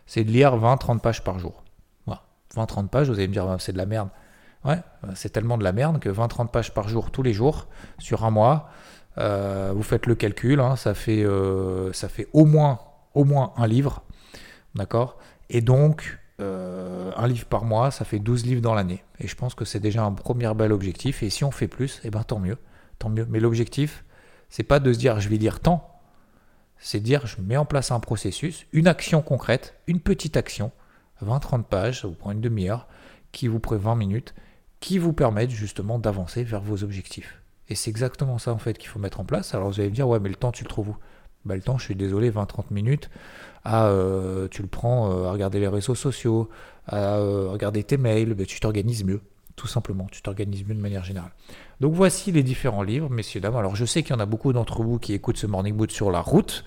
c'est 0.07 0.25
de 0.25 0.31
lire 0.31 0.57
20-30 0.57 1.01
pages 1.01 1.23
par 1.23 1.39
jour. 1.39 1.63
Voilà. 2.55 2.67
20-30 2.67 2.89
pages, 2.89 3.09
vous 3.09 3.15
allez 3.15 3.29
me 3.29 3.33
dire, 3.33 3.57
c'est 3.59 3.73
de 3.73 3.79
la 3.79 3.87
merde. 3.87 4.09
Ouais, 4.65 4.81
c'est 5.15 5.31
tellement 5.31 5.57
de 5.57 5.65
la 5.65 5.73
merde 5.73 6.01
que 6.01 6.09
20-30 6.09 6.49
pages 6.49 6.75
par 6.75 6.89
jour, 6.89 7.11
tous 7.11 7.23
les 7.23 7.33
jours, 7.33 7.69
sur 7.99 8.25
un 8.25 8.31
mois, 8.31 8.71
euh, 9.19 9.73
vous 9.75 9.83
faites 9.83 10.07
le 10.07 10.15
calcul, 10.15 10.61
hein, 10.61 10.77
ça, 10.77 10.95
fait, 10.95 11.25
fait 11.93 12.29
au 12.33 12.45
moins, 12.45 12.81
un 13.57 13.67
livre. 13.67 14.03
D'accord? 14.75 15.19
Et 15.49 15.61
donc, 15.61 16.19
euh, 16.41 17.11
un 17.17 17.27
livre 17.27 17.47
par 17.47 17.65
mois, 17.65 17.91
ça 17.91 18.05
fait 18.05 18.19
12 18.19 18.47
livres 18.47 18.61
dans 18.61 18.75
l'année. 18.75 19.03
Et 19.19 19.27
je 19.27 19.35
pense 19.35 19.55
que 19.55 19.65
c'est 19.65 19.81
déjà 19.81 20.05
un 20.05 20.13
premier 20.13 20.53
bel 20.55 20.73
objectif. 20.73 21.23
Et 21.23 21.31
si 21.31 21.45
on 21.45 21.51
fait 21.51 21.69
plus, 21.69 22.01
eh 22.05 22.11
ben 22.11 22.23
tant 22.23 22.39
mieux. 22.39 22.59
Tant 22.99 23.09
mieux. 23.09 23.27
Mais 23.29 23.41
l'objectif, 23.41 24.05
c'est 24.49 24.63
pas 24.63 24.79
de 24.79 24.93
se 24.93 24.99
dire 24.99 25.21
je 25.21 25.29
vais 25.29 25.37
lire 25.37 25.61
tant. 25.61 26.01
C'est 26.79 27.01
dire 27.01 27.27
je 27.27 27.41
mets 27.41 27.57
en 27.57 27.65
place 27.65 27.91
un 27.91 27.99
processus, 27.99 28.67
une 28.73 28.87
action 28.87 29.21
concrète, 29.21 29.75
une 29.89 30.01
petite 30.01 30.37
action, 30.37 30.71
20-30 31.25 31.65
pages, 31.65 32.03
ça 32.03 32.09
vous 32.09 32.15
prend 32.15 32.33
une 32.33 32.41
demi-heure, 32.41 32.89
qui 33.33 33.49
vous 33.49 33.61
prend 33.61 33.77
20 33.77 33.95
minutes, 33.97 34.35
qui 34.81 34.99
vous 34.99 35.13
permettent 35.13 35.51
justement 35.51 35.99
d'avancer 35.99 36.45
vers 36.45 36.61
vos 36.61 36.85
objectifs. 36.85 37.41
Et 37.69 37.75
c'est 37.75 37.91
exactement 37.91 38.39
ça 38.39 38.53
en 38.53 38.59
fait 38.59 38.79
qu'il 38.79 38.89
faut 38.89 38.99
mettre 38.99 39.21
en 39.21 39.25
place. 39.25 39.55
Alors 39.55 39.69
vous 39.69 39.81
allez 39.81 39.91
me 39.91 39.95
dire 39.95 40.09
ouais 40.09 40.21
mais 40.21 40.29
le 40.29 40.37
temps 40.37 40.53
tu 40.53 40.65
le 40.65 40.69
trouves 40.69 40.91
où? 40.91 40.97
Bah, 41.45 41.55
le 41.55 41.63
temps, 41.63 41.79
je 41.79 41.85
suis 41.85 41.95
désolé, 41.95 42.31
20-30 42.31 42.73
minutes, 42.73 43.11
à, 43.65 43.87
euh, 43.87 44.49
tu 44.49 44.61
le 44.61 44.69
prends 44.69 45.11
euh, 45.11 45.29
à 45.29 45.33
regarder 45.33 45.61
les 45.61 45.69
réseaux 45.69 45.95
sociaux, 45.95 46.49
à 46.87 47.17
euh, 47.17 47.49
regarder 47.51 47.85
tes 47.85 47.97
mails, 47.97 48.35
bah, 48.35 48.45
tu 48.45 48.61
t'organises 48.61 49.05
mieux, 49.05 49.21
tout 49.57 49.69
simplement, 49.69 50.07
tu 50.11 50.21
t'organises 50.21 50.67
mieux 50.67 50.75
de 50.75 50.81
manière 50.81 51.05
générale. 51.05 51.31
Donc 51.81 51.95
voici 51.95 52.33
les 52.33 52.43
différents 52.43 52.83
livres, 52.83 53.09
messieurs, 53.09 53.41
dames. 53.41 53.57
Alors 53.57 53.77
je 53.77 53.85
sais 53.85 54.03
qu'il 54.03 54.15
y 54.15 54.17
en 54.17 54.21
a 54.21 54.27
beaucoup 54.27 54.53
d'entre 54.53 54.83
vous 54.83 54.99
qui 54.99 55.15
écoutent 55.15 55.39
ce 55.39 55.47
Morning 55.47 55.75
Boot 55.75 55.91
sur 55.93 56.11
la 56.11 56.21
route. 56.21 56.65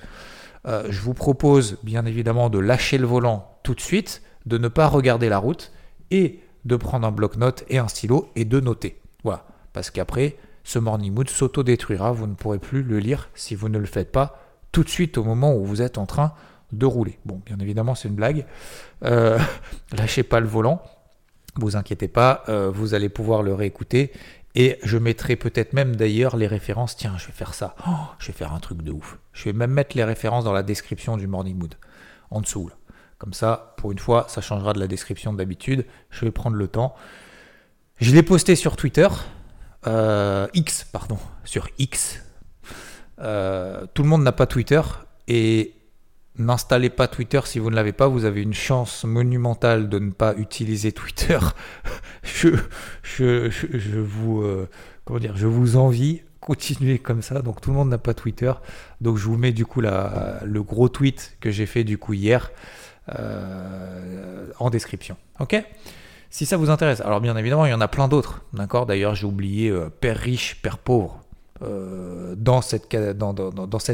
je 0.65 1.01
vous 1.01 1.13
propose 1.13 1.77
bien 1.83 2.05
évidemment 2.05 2.49
de 2.49 2.59
lâcher 2.59 2.97
le 2.97 3.05
volant 3.05 3.59
tout 3.63 3.75
de 3.75 3.81
suite, 3.81 4.23
de 4.45 4.57
ne 4.57 4.67
pas 4.67 4.87
regarder 4.87 5.29
la 5.29 5.37
route 5.37 5.71
et 6.09 6.39
de 6.65 6.75
prendre 6.75 7.07
un 7.07 7.11
bloc-notes 7.11 7.63
et 7.69 7.77
un 7.77 7.87
stylo 7.87 8.29
et 8.35 8.45
de 8.45 8.59
noter. 8.59 8.99
Voilà, 9.23 9.45
parce 9.73 9.89
qu'après, 9.89 10.37
ce 10.63 10.79
Morning 10.79 11.13
Mood 11.13 11.29
s'auto-détruira, 11.29 12.11
vous 12.11 12.27
ne 12.27 12.35
pourrez 12.35 12.59
plus 12.59 12.83
le 12.83 12.99
lire 12.99 13.29
si 13.33 13.55
vous 13.55 13.69
ne 13.69 13.79
le 13.79 13.85
faites 13.85 14.11
pas 14.11 14.39
tout 14.71 14.83
de 14.83 14.89
suite 14.89 15.17
au 15.17 15.23
moment 15.23 15.55
où 15.55 15.65
vous 15.65 15.81
êtes 15.81 15.97
en 15.97 16.05
train 16.05 16.33
de 16.71 16.85
rouler. 16.85 17.19
Bon, 17.25 17.41
bien 17.45 17.59
évidemment, 17.59 17.95
c'est 17.95 18.07
une 18.07 18.15
blague. 18.15 18.45
Euh, 19.03 19.37
lâchez 19.91 20.23
pas 20.23 20.39
le 20.39 20.47
volant. 20.47 20.81
Vous 21.55 21.75
inquiétez 21.75 22.07
pas, 22.07 22.43
euh, 22.47 22.71
vous 22.73 22.93
allez 22.93 23.09
pouvoir 23.09 23.43
le 23.43 23.53
réécouter. 23.53 24.11
Et 24.55 24.77
je 24.83 24.97
mettrai 24.97 25.35
peut-être 25.35 25.73
même 25.73 25.95
d'ailleurs 25.95 26.35
les 26.37 26.47
références. 26.47 26.95
Tiens, 26.95 27.15
je 27.17 27.27
vais 27.27 27.33
faire 27.33 27.53
ça. 27.53 27.75
Oh, 27.87 27.91
je 28.19 28.27
vais 28.27 28.33
faire 28.33 28.53
un 28.53 28.59
truc 28.59 28.81
de 28.81 28.91
ouf. 28.91 29.17
Je 29.33 29.45
vais 29.45 29.53
même 29.53 29.71
mettre 29.71 29.95
les 29.95 30.03
références 30.03 30.43
dans 30.43 30.53
la 30.53 30.63
description 30.63 31.17
du 31.17 31.27
Morning 31.27 31.57
Mood. 31.57 31.75
En 32.29 32.41
dessous. 32.41 32.69
Comme 33.21 33.33
ça, 33.33 33.75
pour 33.77 33.91
une 33.91 33.99
fois, 33.99 34.25
ça 34.29 34.41
changera 34.41 34.73
de 34.73 34.79
la 34.79 34.87
description 34.87 35.31
d'habitude. 35.31 35.85
Je 36.09 36.25
vais 36.25 36.31
prendre 36.31 36.55
le 36.57 36.67
temps. 36.67 36.95
Je 37.99 38.15
l'ai 38.15 38.23
posté 38.23 38.55
sur 38.55 38.75
Twitter. 38.75 39.07
euh, 39.85 40.47
X, 40.55 40.87
pardon, 40.91 41.19
sur 41.43 41.67
X. 41.77 42.19
Euh, 43.19 43.85
tout 43.93 44.01
le 44.01 44.09
monde 44.09 44.23
n'a 44.23 44.31
pas 44.31 44.47
Twitter 44.47 44.81
et 45.27 45.75
n'installez 46.39 46.89
pas 46.89 47.07
Twitter 47.07 47.41
si 47.45 47.59
vous 47.59 47.69
ne 47.69 47.75
l'avez 47.75 47.91
pas. 47.91 48.07
Vous 48.07 48.25
avez 48.25 48.41
une 48.41 48.55
chance 48.55 49.03
monumentale 49.03 49.87
de 49.87 49.99
ne 49.99 50.09
pas 50.09 50.33
utiliser 50.37 50.91
Twitter. 50.91 51.37
euh, 52.45 53.51
je 53.51 55.45
vous 55.45 55.77
envie. 55.77 56.21
Continuez 56.39 56.97
comme 56.97 57.21
ça. 57.21 57.43
Donc 57.43 57.61
tout 57.61 57.69
le 57.69 57.75
monde 57.75 57.89
n'a 57.89 57.99
pas 57.99 58.15
Twitter. 58.15 58.51
Donc 58.99 59.17
je 59.17 59.25
vous 59.25 59.37
mets 59.37 59.51
du 59.51 59.67
coup 59.67 59.79
la, 59.79 60.39
le 60.43 60.63
gros 60.63 60.89
tweet 60.89 61.37
que 61.39 61.51
j'ai 61.51 61.67
fait 61.67 61.83
du 61.83 61.99
coup 61.99 62.13
hier 62.13 62.49
en 64.59 64.69
description. 64.69 65.17
Ok? 65.39 65.61
Si 66.31 66.45
ça 66.45 66.55
vous 66.55 66.69
intéresse. 66.69 67.01
Alors 67.01 67.19
bien 67.19 67.35
évidemment, 67.35 67.65
il 67.65 67.71
y 67.71 67.73
en 67.73 67.81
a 67.81 67.89
plein 67.89 68.07
d'autres. 68.07 68.41
D'accord? 68.53 68.85
D'ailleurs, 68.85 69.15
j'ai 69.15 69.27
oublié 69.27 69.69
euh, 69.69 69.89
Père 69.89 70.17
riche, 70.17 70.61
Père 70.61 70.77
pauvre 70.77 71.21
euh, 71.61 72.35
dans, 72.37 72.61
cette, 72.61 72.93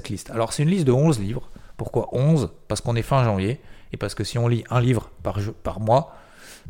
liste. 0.09 0.29
Alors 0.29 0.53
c'est 0.53 0.62
une 0.62 0.69
liste 0.69 0.86
de 0.86 0.91
11 0.91 1.19
livres. 1.19 1.50
Pourquoi 1.77 2.09
11 2.12 2.51
Parce 2.67 2.79
qu'on 2.79 2.95
est 2.95 3.01
fin 3.01 3.24
janvier. 3.24 3.59
Et 3.91 3.97
parce 3.97 4.13
que 4.13 4.24
si 4.24 4.38
on 4.38 4.47
lit 4.47 4.63
un 4.69 4.79
livre 4.79 5.09
par, 5.24 5.79
mois, 5.79 6.13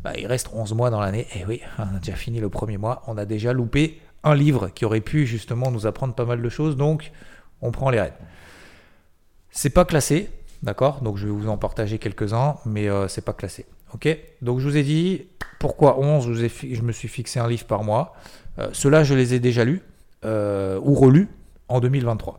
bah, 0.02 0.12
il 0.16 0.26
reste 0.26 0.48
11 0.54 0.72
mois 0.72 0.88
dans 0.88 1.00
l'année. 1.00 1.26
Et 1.34 1.44
oui, 1.44 1.60
on 1.78 1.96
a 1.96 1.98
déjà 1.98 2.16
fini 2.16 2.40
le 2.40 2.48
premier 2.48 2.78
mois. 2.78 3.02
On 3.06 3.18
a 3.18 3.26
déjà 3.26 3.52
loupé 3.52 4.00
un 4.24 4.34
livre 4.34 4.68
qui 4.68 4.86
aurait 4.86 5.02
pu 5.02 5.26
justement 5.26 5.70
nous 5.70 5.86
apprendre 5.86 6.14
pas 6.14 6.24
mal 6.24 6.40
de 6.40 6.48
choses. 6.48 6.78
Donc, 6.78 7.12
on 7.60 7.72
prend 7.72 7.90
les 7.90 8.00
rênes. 8.00 8.12
C'est 9.50 9.70
pas 9.70 9.84
classé, 9.84 10.30
d'accord? 10.62 11.00
Donc 11.02 11.16
je 11.16 11.26
vais 11.26 11.32
vous 11.32 11.48
en 11.48 11.56
partager 11.56 11.98
quelques-uns, 11.98 12.56
mais 12.66 12.88
euh, 12.88 13.08
c'est 13.08 13.24
pas 13.24 13.32
classé. 13.32 13.66
Ok? 13.94 14.08
Donc 14.42 14.60
je 14.60 14.68
vous 14.68 14.76
ai 14.76 14.82
dit, 14.82 15.26
pourquoi 15.58 15.98
11 15.98 16.32
je, 16.32 16.82
me 16.82 16.92
suis 16.92 17.08
fixé 17.08 17.40
un 17.40 17.48
livre 17.48 17.64
par 17.64 17.84
mois. 17.84 18.14
Euh, 18.58 18.68
Ceux-là, 18.72 19.04
je 19.04 19.14
les 19.14 19.34
ai 19.34 19.40
déjà 19.40 19.64
lus 19.64 19.82
euh, 20.24 20.78
ou 20.82 20.94
relus 20.94 21.28
en 21.68 21.80
2023. 21.80 22.38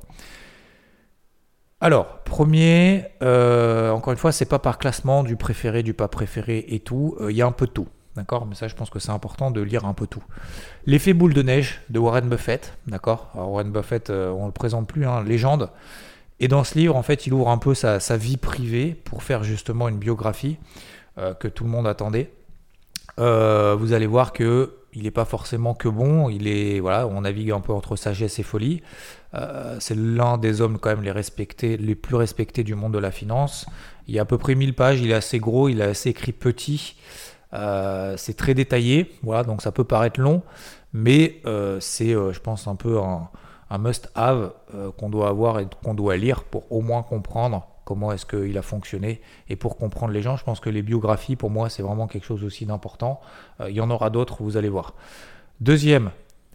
Alors, 1.82 2.20
premier, 2.26 3.06
encore 3.22 4.12
une 4.12 4.18
fois, 4.18 4.34
c'est 4.34 4.46
pas 4.46 4.60
par 4.60 4.80
classement 4.80 5.24
du 5.24 5.38
préféré, 5.38 5.82
du 5.82 5.94
pas 5.94 6.10
préféré 6.10 6.66
et 6.68 6.82
tout. 6.82 7.16
Il 7.30 7.36
y 7.36 7.42
a 7.42 7.48
un 7.48 7.54
peu 7.54 7.68
tout. 7.68 7.88
D'accord? 8.18 8.46
Mais 8.48 8.56
ça, 8.56 8.68
je 8.68 8.76
pense 8.76 8.90
que 8.90 9.00
c'est 9.00 9.12
important 9.12 9.50
de 9.50 9.62
lire 9.62 9.86
un 9.86 9.94
peu 9.94 10.06
tout. 10.06 10.24
L'effet 10.86 11.14
boule 11.14 11.34
de 11.34 11.42
neige 11.42 11.80
de 11.90 11.98
Warren 12.00 12.28
Buffett. 12.28 12.74
D'accord? 12.88 13.32
Warren 13.34 13.72
Buffett, 13.72 14.10
on 14.10 14.42
ne 14.42 14.46
le 14.48 14.52
présente 14.52 14.90
plus, 14.90 15.06
hein, 15.06 15.24
légende. 15.24 15.70
Et 16.40 16.48
dans 16.48 16.64
ce 16.64 16.78
livre, 16.78 16.96
en 16.96 17.04
fait, 17.04 17.28
il 17.28 17.34
ouvre 17.34 17.50
un 17.50 17.58
peu 17.58 17.74
sa, 17.74 17.98
vie 18.18 18.38
privée 18.38 18.96
pour 19.04 19.24
faire 19.24 19.44
justement 19.44 19.90
une 19.90 19.98
biographie 19.98 20.58
que 21.40 21.50
tout 21.50 21.66
le 21.66 21.70
monde 21.70 21.86
attendait. 21.86 22.32
Euh, 23.20 23.76
vous 23.78 23.94
allez 23.94 24.08
voir 24.08 24.34
que 24.34 24.76
il 24.94 25.04
n'est 25.04 25.12
pas 25.12 25.26
forcément 25.26 25.74
que 25.74 25.88
bon. 25.88 26.30
Il 26.30 26.48
est 26.48 26.80
voilà, 26.80 27.08
on 27.08 27.22
navigue 27.22 27.52
un 27.52 27.60
peu 27.60 27.74
entre 27.74 27.96
sagesse 27.96 28.40
et 28.40 28.44
folie. 28.44 28.82
Euh, 29.36 29.78
c'est 29.80 29.96
l'un 29.96 30.38
des 30.38 30.62
hommes 30.62 30.80
quand 30.80 30.90
même 30.90 31.04
les 31.04 31.12
respectés, 31.12 31.78
les 31.78 31.96
plus 31.96 32.16
respectés 32.16 32.64
du 32.64 32.76
monde 32.76 32.94
de 32.94 33.00
la 33.00 33.12
finance. 33.12 33.66
Il 34.08 34.16
y 34.16 34.20
a 34.20 34.24
à 34.24 34.26
peu 34.26 34.38
près 34.38 34.56
1000 34.56 34.74
pages. 34.74 35.02
Il 35.02 35.12
est 35.12 35.16
assez 35.16 35.40
gros. 35.40 35.70
Il 35.70 35.82
est 35.82 35.86
assez 35.86 36.10
écrit 36.10 36.32
petit. 36.32 36.96
Euh, 37.54 38.16
c'est 38.18 38.36
très 38.36 38.54
détaillé. 38.54 39.12
Voilà, 39.22 39.44
donc 39.44 39.62
ça 39.62 39.72
peut 39.72 39.84
paraître 39.84 40.20
long, 40.20 40.42
mais 40.94 41.42
c'est, 41.80 42.14
je 42.14 42.40
pense, 42.40 42.68
un 42.68 42.76
peu 42.76 43.00
un, 43.00 43.30
un 43.70 43.78
must-have 43.78 44.52
qu'on 44.98 45.10
doit 45.10 45.30
avoir 45.30 45.60
et 45.60 45.68
qu'on 45.84 45.94
doit 45.94 46.18
lire 46.18 46.44
pour 46.44 46.72
au 46.72 46.82
moins 46.82 47.04
comprendre 47.04 47.68
comment 47.90 48.12
est-ce 48.12 48.28
qu'il 48.28 48.56
a 48.56 48.62
fonctionné. 48.62 49.20
Et 49.48 49.56
pour 49.56 49.76
comprendre 49.76 50.14
les 50.14 50.22
gens, 50.22 50.38
je 50.38 50.44
pense 50.44 50.60
que 50.60 50.70
les 50.70 50.84
biographies, 50.84 51.36
pour 51.36 51.50
moi, 51.50 51.72
c'est 51.72 51.82
vraiment 51.82 52.06
quelque 52.06 52.24
chose 52.24 52.44
aussi 52.44 52.68
d'important. 52.68 53.20
Euh, 53.62 53.72
il 53.72 53.76
y 53.76 53.82
en 53.82 53.90
aura 53.90 54.12
d'autres, 54.12 54.44
vous 54.44 54.58
allez 54.58 54.70
voir. 54.70 54.94
Deuxième 55.60 56.12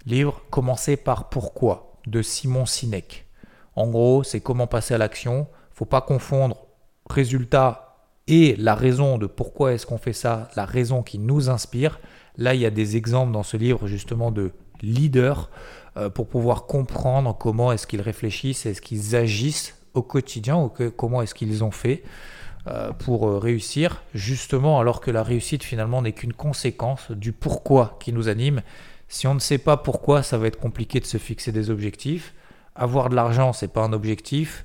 livre, 0.06 0.42
Commencer 0.50 0.97
par 0.97 1.28
Pourquoi, 1.30 1.99
de 2.06 2.23
Simon 2.23 2.66
Sinek. 2.66 3.26
En 3.75 3.88
gros, 3.88 4.23
c'est 4.23 4.38
comment 4.38 4.68
passer 4.68 4.94
à 4.94 4.99
l'action. 4.99 5.49
faut 5.73 5.87
pas 5.87 6.00
confondre 6.00 6.68
résultat 7.11 7.97
et 8.28 8.54
la 8.54 8.76
raison 8.76 9.18
de 9.18 9.26
pourquoi 9.26 9.73
est-ce 9.73 9.87
qu'on 9.87 9.99
fait 9.99 10.12
ça, 10.12 10.49
la 10.54 10.64
raison 10.64 11.02
qui 11.02 11.18
nous 11.18 11.50
inspire. 11.50 11.99
Là, 12.37 12.54
il 12.54 12.61
y 12.61 12.66
a 12.66 12.71
des 12.71 12.97
exemples 12.97 13.33
dans 13.33 13.42
ce 13.42 13.56
livre 13.56 13.88
justement 13.88 14.30
de 14.30 14.52
leaders 14.83 15.50
euh, 15.96 16.10
pour 16.10 16.26
pouvoir 16.26 16.66
comprendre 16.66 17.36
comment 17.38 17.70
est-ce 17.70 17.86
qu'ils 17.86 18.00
réfléchissent, 18.00 18.66
est-ce 18.66 18.80
qu'ils 18.80 19.14
agissent 19.14 19.76
au 19.94 20.02
quotidien 20.02 20.56
ou 20.56 20.68
comment 20.68 21.22
est-ce 21.22 21.36
qu'ils 21.36 21.62
ont 21.62 21.70
fait 21.70 22.02
euh, 22.66 22.90
pour 22.90 23.28
euh, 23.28 23.38
réussir, 23.38 24.02
justement 24.12 24.80
alors 24.80 25.00
que 25.00 25.12
la 25.12 25.22
réussite 25.22 25.62
finalement 25.62 26.02
n'est 26.02 26.12
qu'une 26.12 26.32
conséquence 26.32 27.12
du 27.12 27.30
pourquoi 27.30 27.96
qui 28.00 28.12
nous 28.12 28.28
anime. 28.28 28.62
Si 29.06 29.28
on 29.28 29.34
ne 29.34 29.38
sait 29.38 29.58
pas 29.58 29.76
pourquoi, 29.76 30.24
ça 30.24 30.36
va 30.36 30.48
être 30.48 30.58
compliqué 30.58 30.98
de 30.98 31.04
se 31.04 31.18
fixer 31.18 31.52
des 31.52 31.70
objectifs. 31.70 32.34
Avoir 32.74 33.08
de 33.08 33.14
l'argent, 33.14 33.52
c'est 33.52 33.72
pas 33.72 33.82
un 33.82 33.92
objectif. 33.92 34.64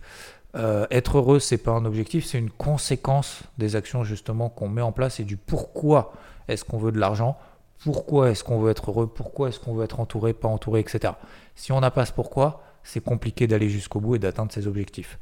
Être 0.56 1.20
heureux, 1.20 1.40
c'est 1.40 1.60
pas 1.60 1.74
un 1.74 1.86
objectif, 1.86 2.26
c'est 2.26 2.40
une 2.40 2.50
conséquence 2.50 3.44
des 3.60 3.76
actions 3.76 4.04
justement 4.04 4.50
qu'on 4.50 4.68
met 4.68 4.82
en 4.82 4.92
place 4.92 5.20
et 5.20 5.24
du 5.24 5.38
pourquoi 5.38 6.12
est-ce 6.48 6.66
qu'on 6.66 6.80
veut 6.80 6.92
de 6.92 6.98
l'argent, 6.98 7.38
pourquoi 7.84 8.32
est-ce 8.32 8.44
qu'on 8.44 8.60
veut 8.60 8.72
être 8.72 8.92
heureux, 8.92 9.08
pourquoi 9.08 9.50
est-ce 9.50 9.60
qu'on 9.60 9.74
veut 9.74 9.84
être 9.84 10.00
entouré, 10.00 10.34
pas 10.34 10.48
entouré, 10.48 10.82
etc. 10.82 11.14
Si 11.56 11.72
on 11.72 11.80
n'a 11.80 11.92
pas 11.92 12.06
ce 12.06 12.12
pourquoi, 12.12 12.64
c'est 12.84 13.04
compliqué 13.04 13.48
d'aller 13.48 13.70
jusqu'au 13.70 14.00
bout 14.00 14.16
et 14.16 14.20
d'atteindre 14.20 14.52
ses 14.52 14.68
objectifs. 14.68 15.20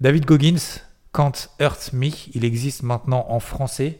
David 0.00 0.26
Goggins, 0.26 0.80
Can't 1.12 1.48
Hurt 1.60 1.92
Me, 1.92 2.10
il 2.34 2.44
existe 2.44 2.82
maintenant 2.82 3.26
en 3.28 3.40
français. 3.40 3.98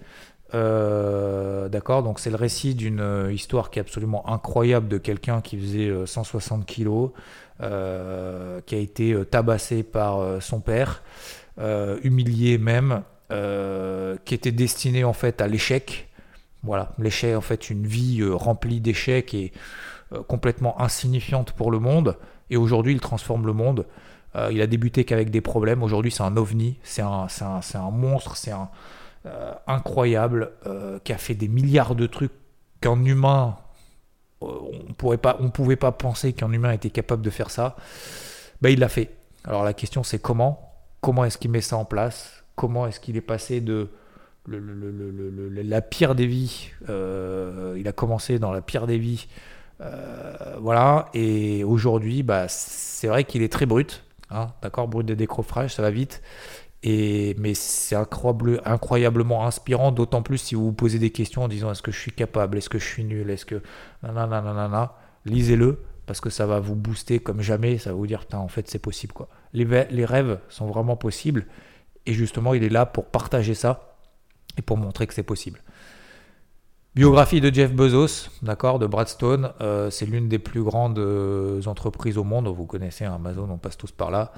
Euh, 0.55 1.69
d'accord, 1.69 2.03
donc 2.03 2.21
c'est 2.21 2.31
le 2.31 2.37
récit 2.37 2.75
d'une 2.75 3.01
euh, 3.01 3.33
histoire 3.33 3.71
qui 3.71 3.79
est 3.79 3.83
absolument 3.83 4.27
incroyable 4.31 4.89
de 4.89 4.97
quelqu'un 4.97 5.43
qui 5.43 5.59
faisait 5.59 5.93
160 6.07 6.63
euh, 6.63 6.65
kilos, 6.65 7.11
qui 8.67 8.75
a 8.75 8.79
été 8.79 9.17
tabassé 9.31 9.83
par 9.83 10.41
son 10.41 10.61
père, 10.61 11.03
humilié 12.03 12.57
même, 12.57 13.03
qui 13.31 14.35
était 14.35 14.53
destiné 14.53 15.05
en 15.05 15.13
fait 15.13 15.41
à 15.41 15.49
l'échec. 15.49 16.08
Voilà, 16.63 16.93
l'échec 16.99 17.37
en 17.37 17.41
fait 17.41 17.71
une 17.71 17.87
vie 17.87 18.23
remplie 18.25 18.81
d'échecs 18.81 19.33
et 19.35 19.53
complètement 20.27 20.81
insignifiante 20.81 21.53
pour 21.53 21.71
le 21.71 21.79
monde. 21.79 22.17
Et 22.51 22.57
aujourd'hui, 22.57 22.93
il 22.95 23.01
transforme 23.01 23.47
le 23.47 23.53
monde. 23.53 23.87
Euh, 24.37 24.51
il 24.53 24.61
a 24.61 24.67
débuté 24.67 25.05
qu'avec 25.05 25.31
des 25.31 25.41
problèmes. 25.41 25.83
Aujourd'hui, 25.83 26.11
c'est 26.11 26.23
un 26.23 26.37
ovni, 26.37 26.79
c'est 26.83 27.03
un, 27.03 27.27
un, 27.41 27.61
un, 27.75 27.91
monstre, 27.91 28.37
c'est 28.37 28.51
un 28.51 28.69
euh, 29.27 29.55
incroyable 29.67 30.53
euh, 30.67 30.99
qui 31.05 31.13
a 31.13 31.19
fait 31.19 31.35
des 31.35 31.49
milliards 31.49 31.95
de 31.95 32.07
trucs 32.07 32.33
qu'un 32.81 33.05
humain, 33.05 33.57
on 34.41 34.93
pourrait 34.97 35.19
pas, 35.19 35.37
on 35.41 35.51
pouvait 35.51 35.77
pas 35.77 35.93
penser 35.93 36.33
qu'un 36.33 36.53
humain 36.53 36.73
était 36.73 36.91
capable 36.91 37.23
de 37.23 37.31
faire 37.31 37.51
ça. 37.51 37.77
Ben, 38.63 38.71
il 38.71 38.79
l'a 38.79 38.89
fait. 38.89 39.11
Alors 39.45 39.65
la 39.65 39.73
question, 39.73 40.03
c'est 40.03 40.21
comment? 40.21 40.75
Comment 41.01 41.25
est-ce 41.25 41.39
qu'il 41.39 41.51
met 41.51 41.61
ça 41.61 41.77
en 41.77 41.85
place? 41.85 42.45
Comment 42.55 42.87
est-ce 42.87 43.01
qu'il 43.01 43.17
est 43.17 43.21
passé 43.21 43.61
de 43.61 43.89
la 44.49 45.83
pire 45.83 46.15
des 46.15 46.27
vies 46.27 46.71
Il 46.89 47.89
a 47.89 47.93
commencé 47.93 48.39
dans 48.39 48.53
la 48.53 48.63
pire 48.63 48.87
des 48.87 48.99
vies 48.99 49.29
euh, 49.81 50.57
voilà, 50.61 51.09
et 51.15 51.65
aujourd'hui, 51.65 52.23
bah, 52.23 52.47
c'est 52.49 53.07
vrai 53.07 53.25
qu'il 53.25 53.43
est 53.43 53.53
très 53.53 53.67
brut, 53.67 54.05
hein, 54.31 54.49
d'accord, 54.63 54.89
brut 54.89 55.07
de 55.07 55.15
décrochage, 55.15 55.75
ça 55.75 55.83
va 55.83 55.91
vite. 55.91 56.23
Et, 56.83 57.35
mais 57.39 57.55
c'est 57.55 57.97
incroyable, 57.97 58.63
incroyablement 58.65 59.47
inspirant, 59.47 59.91
d'autant 59.93 60.23
plus 60.23 60.39
si 60.39 60.55
vous 60.55 60.67
vous 60.67 60.73
posez 60.73 60.99
des 60.99 61.11
questions 61.11 61.43
en 61.43 61.49
disant 61.49 61.73
est-ce 61.73 61.83
que 61.83 61.91
je 61.91 61.99
suis 61.99 62.13
capable, 62.13 62.59
est-ce 62.59 62.69
que 62.69 62.79
je 62.79 62.85
suis 62.85 63.05
nul, 63.05 63.31
est-ce 63.31 63.45
que. 63.45 63.63
Nanana, 64.03 64.95
lisez-le 65.25 65.83
parce 66.07 66.21
que 66.21 66.31
ça 66.31 66.47
va 66.47 66.59
vous 66.61 66.77
booster 66.77 67.19
comme 67.19 67.41
jamais, 67.43 67.79
ça 67.79 67.91
va 67.91 67.97
vous 67.97 68.07
dire 68.07 68.21
putain, 68.21 68.39
en 68.39 68.49
fait, 68.49 68.69
c'est 68.69 68.79
possible 68.79 69.13
quoi. 69.13 69.29
Les 69.53 70.05
rêves 70.05 70.39
sont 70.49 70.67
vraiment 70.67 70.97
possibles 70.97 71.47
et 72.07 72.15
justement, 72.15 72.55
il 72.55 72.65
est 72.65 72.71
là 72.71 72.87
pour 72.87 73.07
partager 73.07 73.55
ça 73.55 73.88
et 74.59 74.63
pour 74.63 74.77
montrer 74.77 75.07
que 75.07 75.15
c'est 75.15 75.23
possible. 75.23 75.63
Biographie 76.99 77.41
de 77.41 77.55
Jeff 77.55 77.73
Bezos, 77.73 78.29
d'accord, 78.43 78.81
de 78.81 78.87
Bradstone. 78.87 79.53
Euh, 79.61 79.89
c'est 79.89 80.05
l'une 80.05 80.29
des 80.29 80.41
plus 80.41 80.65
grandes 80.65 80.99
euh, 80.99 81.63
entreprises 81.67 82.19
au 82.19 82.25
monde. 82.25 82.49
Vous 82.49 82.67
connaissez 82.67 83.05
Amazon, 83.05 83.47
on 83.53 83.57
passe 83.57 83.77
tous 83.77 83.93
par 83.93 84.11
là. 84.11 84.33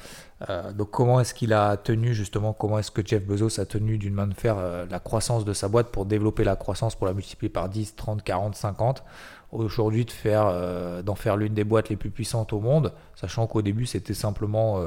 Euh, 0.51 0.71
donc, 0.73 0.91
comment 0.91 1.21
est-ce 1.21 1.33
qu'il 1.33 1.55
a 1.55 1.79
tenu 1.79 2.13
justement, 2.13 2.53
comment 2.53 2.79
est-ce 2.79 2.91
que 2.91 3.01
Jeff 3.03 3.25
Bezos 3.25 3.61
a 3.61 3.65
tenu 3.65 3.97
d'une 3.97 4.13
main 4.13 4.27
de 4.27 4.35
fer 4.35 4.57
la 4.91 4.99
croissance 4.99 5.47
de 5.47 5.55
sa 5.55 5.69
boîte 5.69 5.91
pour 5.91 6.05
développer 6.05 6.45
la 6.45 6.55
croissance, 6.55 6.97
pour 6.97 7.07
la 7.07 7.15
multiplier 7.15 7.49
par 7.49 7.71
10, 7.71 7.97
30, 7.97 8.23
40, 8.23 8.55
50 8.55 9.05
Aujourd'hui, 9.53 10.05
faire, 10.07 11.03
d'en 11.03 11.15
faire 11.15 11.39
l'une 11.39 11.55
des 11.55 11.65
boîtes 11.65 11.89
les 11.89 11.97
plus 11.97 12.11
puissantes 12.11 12.53
au 12.53 12.61
monde, 12.61 12.93
sachant 13.17 13.47
qu'au 13.47 13.63
début, 13.63 13.87
c'était 13.87 14.13
simplement 14.13 14.83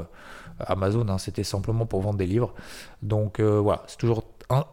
Amazon, 0.59 1.09
hein, 1.09 1.17
c'était 1.17 1.43
simplement 1.43 1.87
pour 1.87 2.01
vendre 2.01 2.19
des 2.19 2.27
livres. 2.27 2.53
Donc, 3.01 3.41
voilà, 3.41 3.81
c'est 3.87 3.97
toujours 3.97 4.23
un, 4.51 4.63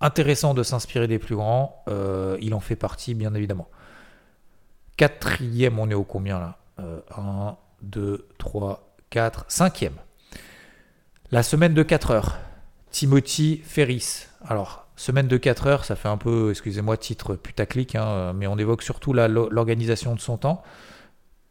intéressant 0.00 0.54
de 0.54 0.62
s'inspirer 0.62 1.06
des 1.08 1.18
plus 1.18 1.36
grands. 1.36 1.82
Euh, 1.88 2.36
il 2.40 2.54
en 2.54 2.60
fait 2.60 2.76
partie, 2.76 3.14
bien 3.14 3.34
évidemment. 3.34 3.68
Quatrième, 4.96 5.78
on 5.78 5.88
est 5.90 5.94
au 5.94 6.04
combien 6.04 6.38
là? 6.38 6.58
1, 7.16 7.56
2, 7.82 8.28
3, 8.38 8.94
4, 9.10 9.44
cinquième. 9.48 9.94
La 11.30 11.42
semaine 11.42 11.74
de 11.74 11.82
4 11.82 12.10
heures. 12.12 12.38
Timothy 12.90 13.60
Ferris. 13.64 14.26
Alors, 14.44 14.86
semaine 14.96 15.28
de 15.28 15.36
4 15.36 15.66
heures, 15.66 15.84
ça 15.84 15.96
fait 15.96 16.08
un 16.08 16.16
peu, 16.16 16.50
excusez-moi, 16.50 16.96
titre 16.96 17.34
putaclic, 17.34 17.94
hein, 17.96 18.32
mais 18.32 18.46
on 18.46 18.56
évoque 18.58 18.82
surtout 18.82 19.12
l'organisation 19.12 20.14
de 20.14 20.20
son 20.20 20.36
temps. 20.38 20.62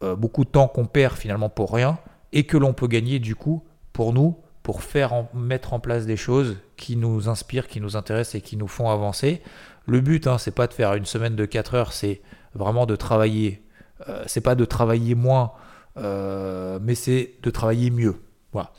euh, 0.04 0.16
beaucoup 0.16 0.44
de 0.46 0.50
temps 0.50 0.68
qu'on 0.68 0.86
perd 0.86 1.16
finalement 1.16 1.50
pour 1.50 1.74
rien 1.74 1.98
et 2.34 2.44
que 2.46 2.58
l'on 2.58 2.74
peut 2.74 2.88
gagner 2.88 3.20
du 3.20 3.36
coup 3.36 3.64
pour 3.94 4.14
nous, 4.14 4.38
pour 4.68 4.84
faire 4.84 5.28
mettre 5.34 5.72
en 5.72 5.80
place 5.80 6.06
des 6.06 6.18
choses 6.18 6.58
qui 6.76 6.98
nous 6.98 7.30
inspirent, 7.30 7.70
qui 7.70 7.80
nous 7.80 7.96
intéressent 7.96 8.36
et 8.36 8.42
qui 8.42 8.58
nous 8.58 8.68
font 8.68 8.90
avancer. 8.90 9.42
Le 9.86 10.02
but, 10.02 10.28
hein, 10.28 10.38
c'est 10.38 10.52
pas 10.52 10.68
de 10.68 10.74
faire 10.74 10.94
une 10.96 11.06
semaine 11.06 11.38
de 11.38 11.46
4 11.46 11.74
heures, 11.74 11.94
c'est 11.94 12.22
vraiment 12.54 12.86
de 12.86 12.98
travailler. 12.98 13.64
Euh, 14.10 14.26
c'est 14.28 14.42
pas 14.42 14.56
de 14.56 14.66
travailler 14.66 15.16
moins, 15.16 15.54
euh, 15.96 16.80
mais 16.82 16.96
c'est 16.96 17.36
de 17.44 17.50
travailler 17.50 17.92
mieux. 17.92 18.16
Voilà. 18.52 18.74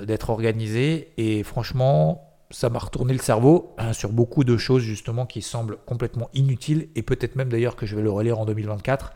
D'être 0.00 0.30
organisé 0.30 1.12
et 1.16 1.42
franchement, 1.42 2.38
ça 2.52 2.70
m'a 2.70 2.78
retourné 2.78 3.12
le 3.12 3.18
cerveau 3.18 3.74
hein, 3.78 3.92
sur 3.94 4.12
beaucoup 4.12 4.44
de 4.44 4.56
choses 4.56 4.82
justement 4.82 5.26
qui 5.26 5.42
semblent 5.42 5.78
complètement 5.86 6.30
inutiles 6.34 6.88
et 6.94 7.02
peut-être 7.02 7.34
même 7.34 7.48
d'ailleurs 7.48 7.74
que 7.74 7.84
je 7.84 7.96
vais 7.96 8.02
le 8.02 8.12
relire 8.12 8.38
en 8.38 8.46
2024 8.46 9.12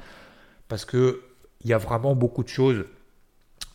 parce 0.67 0.85
que 0.85 1.23
il 1.61 1.71
y 1.71 1.73
a 1.73 1.79
vraiment 1.79 2.17
beaucoup 2.17 2.43
de 2.43 2.49
choses 2.49 2.87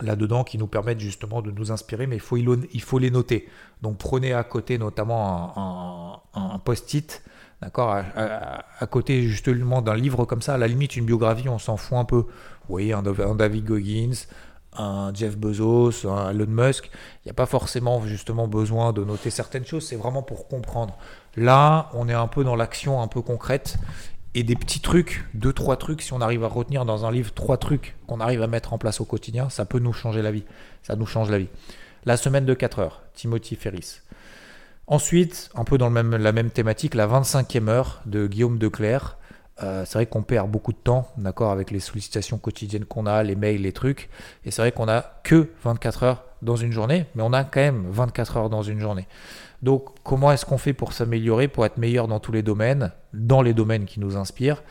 là-dedans 0.00 0.44
qui 0.44 0.58
nous 0.58 0.66
permettent 0.66 1.00
justement 1.00 1.42
de 1.42 1.50
nous 1.50 1.72
inspirer, 1.72 2.06
mais 2.06 2.16
il 2.16 2.20
faut, 2.20 2.36
il 2.36 2.82
faut 2.82 2.98
les 2.98 3.10
noter. 3.10 3.48
Donc 3.82 3.98
prenez 3.98 4.32
à 4.32 4.44
côté 4.44 4.78
notamment 4.78 6.22
un, 6.34 6.58
post-it, 6.58 7.22
d'accord, 7.62 7.94
à, 7.94 8.86
côté 8.86 9.22
justement 9.22 9.82
d'un 9.82 9.96
livre 9.96 10.24
comme 10.24 10.42
ça, 10.42 10.54
à 10.54 10.58
la 10.58 10.68
limite 10.68 10.96
une 10.96 11.06
biographie, 11.06 11.48
on 11.48 11.58
s'en 11.58 11.76
fout 11.76 11.98
un 11.98 12.04
peu. 12.04 12.18
Vous 12.18 12.72
voyez, 12.72 12.92
un, 12.92 13.02
David 13.02 13.64
Goggins, 13.64 14.26
un 14.76 15.12
Jeff 15.14 15.36
Bezos, 15.36 16.06
un 16.06 16.30
Elon 16.30 16.46
Musk, 16.48 16.90
il 17.24 17.28
n'y 17.28 17.30
a 17.30 17.34
pas 17.34 17.46
forcément 17.46 18.04
justement 18.06 18.48
besoin 18.48 18.92
de 18.92 19.02
noter 19.02 19.30
certaines 19.30 19.64
choses, 19.64 19.86
c'est 19.86 19.96
vraiment 19.96 20.22
pour 20.22 20.48
comprendre. 20.48 20.96
Là, 21.36 21.90
on 21.94 22.08
est 22.08 22.14
un 22.14 22.28
peu 22.28 22.44
dans 22.44 22.56
l'action 22.56 23.00
un 23.00 23.08
peu 23.08 23.22
concrète 23.22 23.78
et 24.36 24.42
des 24.42 24.54
petits 24.54 24.80
trucs, 24.80 25.24
deux, 25.32 25.54
trois 25.54 25.78
trucs, 25.78 26.02
si 26.02 26.12
on 26.12 26.20
arrive 26.20 26.44
à 26.44 26.48
retenir 26.48 26.84
dans 26.84 27.06
un 27.06 27.10
livre 27.10 27.32
trois 27.32 27.56
trucs 27.56 27.96
qu'on 28.06 28.20
arrive 28.20 28.42
à 28.42 28.46
mettre 28.46 28.74
en 28.74 28.78
place 28.78 29.00
au 29.00 29.06
quotidien, 29.06 29.48
ça 29.48 29.64
peut 29.64 29.78
nous 29.78 29.94
changer 29.94 30.20
la 30.20 30.30
vie. 30.30 30.44
Ça 30.82 30.94
nous 30.94 31.06
change 31.06 31.30
la 31.30 31.38
vie. 31.38 31.48
La 32.04 32.18
semaine 32.18 32.44
de 32.44 32.52
4 32.52 32.80
heures, 32.80 33.02
Timothy 33.14 33.56
Ferris. 33.56 34.02
Ensuite, 34.88 35.48
un 35.54 35.64
peu 35.64 35.78
dans 35.78 35.88
la 35.88 36.32
même 36.32 36.50
thématique, 36.50 36.94
la 36.94 37.06
25e 37.06 37.68
heure 37.68 38.02
de 38.04 38.26
Guillaume 38.26 38.58
Declerc. 38.58 39.16
Euh, 39.62 39.86
c'est 39.86 39.94
vrai 39.94 40.06
qu'on 40.06 40.22
perd 40.22 40.50
beaucoup 40.50 40.74
de 40.74 40.78
temps, 40.78 41.08
d'accord, 41.16 41.50
avec 41.50 41.70
les 41.70 41.80
sollicitations 41.80 42.36
quotidiennes 42.36 42.84
qu'on 42.84 43.06
a, 43.06 43.22
les 43.22 43.36
mails, 43.36 43.62
les 43.62 43.72
trucs. 43.72 44.10
Et 44.44 44.50
c'est 44.50 44.60
vrai 44.60 44.70
qu'on 44.70 44.86
a 44.86 45.00
que 45.24 45.48
24 45.64 46.02
heures 46.02 46.24
dans 46.46 46.56
une 46.56 46.72
journée, 46.72 47.04
mais 47.14 47.22
on 47.22 47.32
a 47.34 47.44
quand 47.44 47.60
même 47.60 47.86
24 47.90 48.36
heures 48.38 48.48
dans 48.48 48.62
une 48.62 48.80
journée. 48.80 49.06
Donc, 49.62 49.88
comment 50.02 50.32
est-ce 50.32 50.46
qu'on 50.46 50.58
fait 50.58 50.72
pour 50.72 50.92
s'améliorer, 50.92 51.48
pour 51.48 51.66
être 51.66 51.76
meilleur 51.76 52.08
dans 52.08 52.20
tous 52.20 52.32
les 52.32 52.42
domaines, 52.42 52.92
dans 53.12 53.42
les 53.42 53.52
domaines 53.52 53.84
qui 53.84 54.00
nous 54.00 54.16
inspirent? 54.16 54.62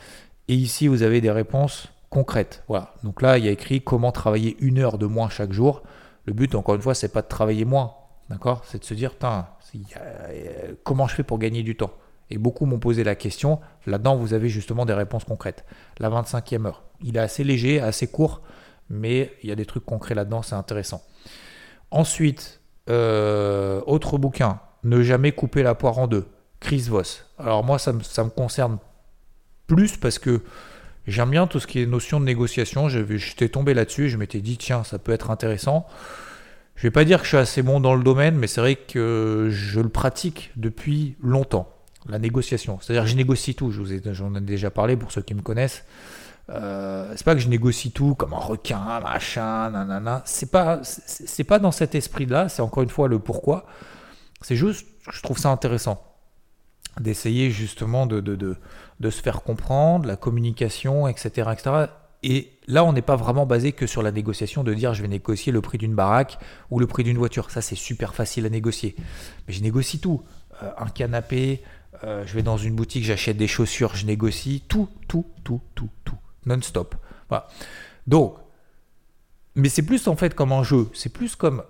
Et 0.48 0.56
ici, 0.56 0.88
vous 0.88 1.04
avez 1.04 1.22
des 1.22 1.32
réponses 1.32 1.90
concrètes. 2.10 2.64
Voilà. 2.68 2.94
Donc 3.04 3.22
là, 3.22 3.38
il 3.38 3.46
y 3.46 3.48
a 3.48 3.52
écrit 3.52 3.82
comment 3.82 4.12
travailler 4.12 4.56
une 4.60 4.80
heure 4.80 4.98
de 4.98 5.06
moins 5.06 5.30
chaque 5.30 5.52
jour. 5.52 5.84
Le 6.26 6.34
but, 6.34 6.56
encore 6.56 6.76
une 6.76 6.82
fois, 6.82 6.96
c'est 6.96 7.12
pas 7.12 7.22
de 7.22 7.28
travailler 7.28 7.66
moins, 7.66 7.94
d'accord? 8.30 8.64
C'est 8.66 8.80
de 8.80 8.86
se 8.86 8.94
dire, 8.94 9.12
euh, 9.22 10.74
comment 10.84 11.08
je 11.08 11.16
fais 11.16 11.24
pour 11.24 11.38
gagner 11.40 11.62
du 11.62 11.76
temps? 11.76 11.92
Et 12.32 12.38
beaucoup 12.38 12.66
m'ont 12.66 12.80
posé 12.80 13.04
la 13.04 13.16
question. 13.16 13.60
Là-dedans, 13.86 14.16
vous 14.16 14.34
avez 14.34 14.50
justement 14.50 14.86
des 14.86 14.94
réponses 14.94 15.26
concrètes. 15.26 15.66
La 16.00 16.10
25e 16.10 16.66
heure. 16.66 16.84
Il 17.04 17.18
est 17.18 17.20
assez 17.20 17.44
léger, 17.44 17.80
assez 17.82 18.08
court, 18.08 18.42
mais 18.90 19.34
il 19.44 19.50
y 19.50 19.52
a 19.52 19.56
des 19.56 19.66
trucs 19.66 19.86
concrets 19.86 20.16
là-dedans, 20.16 20.42
c'est 20.42 20.56
intéressant. 20.56 21.04
Ensuite, 21.96 22.60
euh, 22.90 23.80
autre 23.88 24.18
bouquin, 24.18 24.60
ne 24.84 25.02
jamais 25.02 25.32
couper 25.32 25.64
la 25.64 25.76
poire 25.76 25.98
en 25.98 26.08
deux. 26.08 26.26
Chris 26.60 26.88
Voss. 26.90 27.26
Alors 27.40 27.64
moi, 27.64 27.80
ça 27.80 27.94
me, 27.94 28.30
concerne 28.30 28.80
plus 29.66 29.96
parce 29.96 30.20
que 30.20 30.42
j'aime 31.08 31.30
bien 31.30 31.48
tout 31.48 31.62
ce 31.62 31.68
qui 31.68 31.82
est 31.82 31.86
notion 31.86 32.20
de 32.20 32.26
négociation. 32.26 32.90
J'étais 32.90 33.48
tombé 33.48 33.74
là-dessus 33.74 34.10
je 34.10 34.18
m'étais 34.18 34.42
dit, 34.42 34.58
tiens, 34.58 34.84
ça 34.84 35.00
peut 35.00 35.14
être 35.14 35.32
intéressant. 35.32 35.88
Je 36.76 36.82
vais 36.82 36.92
pas 36.92 37.06
dire 37.06 37.20
que 37.20 37.24
je 37.24 37.30
suis 37.30 37.38
assez 37.38 37.62
bon 37.62 37.80
dans 37.80 37.96
le 37.96 38.04
domaine, 38.04 38.36
mais 38.36 38.48
c'est 38.48 38.60
vrai 38.60 38.76
que 38.76 39.48
je 39.50 39.80
le 39.80 39.88
pratique 39.88 40.52
depuis 40.58 41.16
longtemps. 41.24 41.72
La 42.10 42.20
négociation. 42.20 42.78
C'est-à-dire 42.82 43.04
que 43.04 43.10
je 43.10 43.16
négocie 43.16 43.56
tout. 43.56 43.72
J'en 43.72 44.36
ai 44.36 44.42
déjà 44.42 44.70
parlé 44.70 44.98
pour 44.98 45.14
ceux 45.14 45.22
qui 45.22 45.34
me 45.34 45.42
connaissent. 45.42 45.86
Euh, 46.50 47.12
c'est 47.16 47.24
pas 47.24 47.34
que 47.34 47.42
je 47.42 47.50
négocie 47.50 47.92
tout 47.92 48.16
comme 48.16 48.34
un 48.34 48.40
requin, 48.40 49.00
machin, 49.00 49.72
nanana. 49.72 50.22
C'est 50.26 50.52
pas, 50.52 50.80
c'est 50.84 51.44
pas 51.44 51.60
dans 51.60 51.72
cet 51.72 51.96
esprit-là. 51.96 52.50
C'est 52.50 52.62
encore 52.62 52.84
une 52.84 52.90
fois 52.90 53.08
le 53.08 53.20
pourquoi. 53.20 53.66
C'est 54.42 54.56
juste, 54.56 54.86
je 55.12 55.22
trouve 55.22 55.38
ça 55.38 55.50
intéressant 55.50 56.02
d'essayer 57.00 57.52
justement 57.52 58.06
de, 58.06 58.22
de, 58.22 58.36
de, 59.00 59.10
se 59.10 59.22
faire 59.22 59.42
comprendre, 59.42 60.08
la 60.08 60.16
communication, 60.16 61.08
etc. 61.08 61.50
etc. 61.52 61.88
Et 62.24 62.52
là, 62.68 62.86
on 62.86 62.94
n'est 62.94 63.02
pas 63.02 63.18
vraiment 63.18 63.46
basé 63.46 63.74
que 63.74 63.86
sur 63.86 64.02
la 64.02 64.12
négociation 64.12 64.64
de 64.64 64.74
dire 64.74 64.94
je 64.94 65.02
vais 65.02 65.08
négocier 65.08 65.52
le 65.52 65.62
prix 65.62 65.78
d'une 65.78 65.94
baraque 65.94 66.38
ou 66.72 66.80
le 66.80 66.88
prix 66.88 67.04
d'une 67.04 67.18
voiture. 67.18 67.52
Ça, 67.52 67.62
c'est 67.62 67.76
super 67.76 68.16
facile 68.16 68.46
à 68.46 68.50
négocier. 68.50 68.96
Mais 69.48 69.54
je 69.54 69.62
négocie 69.62 70.00
tout. 70.00 70.24
Euh, 70.64 70.72
un 70.78 70.88
canapé, 70.88 71.64
euh, 72.04 72.24
je 72.26 72.34
vais 72.34 72.44
dans 72.44 72.58
une 72.58 72.76
boutique, 72.76 73.04
j'achète 73.04 73.38
des 73.38 73.48
chaussures, 73.48 73.96
je 73.96 74.06
négocie 74.06 74.64
tout, 74.68 74.90
tout, 75.08 75.26
tout, 75.44 75.62
tout, 75.76 75.90
tout, 76.04 76.16
non-stop. 76.46 76.96
Voilà. 77.30 77.48
Donc, 78.08 78.36
mais 79.56 79.70
c'est 79.70 79.84
plus 79.84 80.08
en 80.08 80.16
fait 80.16 80.36
comme 80.36 80.52
un 80.52 80.64
jeu. 80.64 80.90
C'est 80.94 81.12
plus 81.12 81.36
comme 81.36 81.64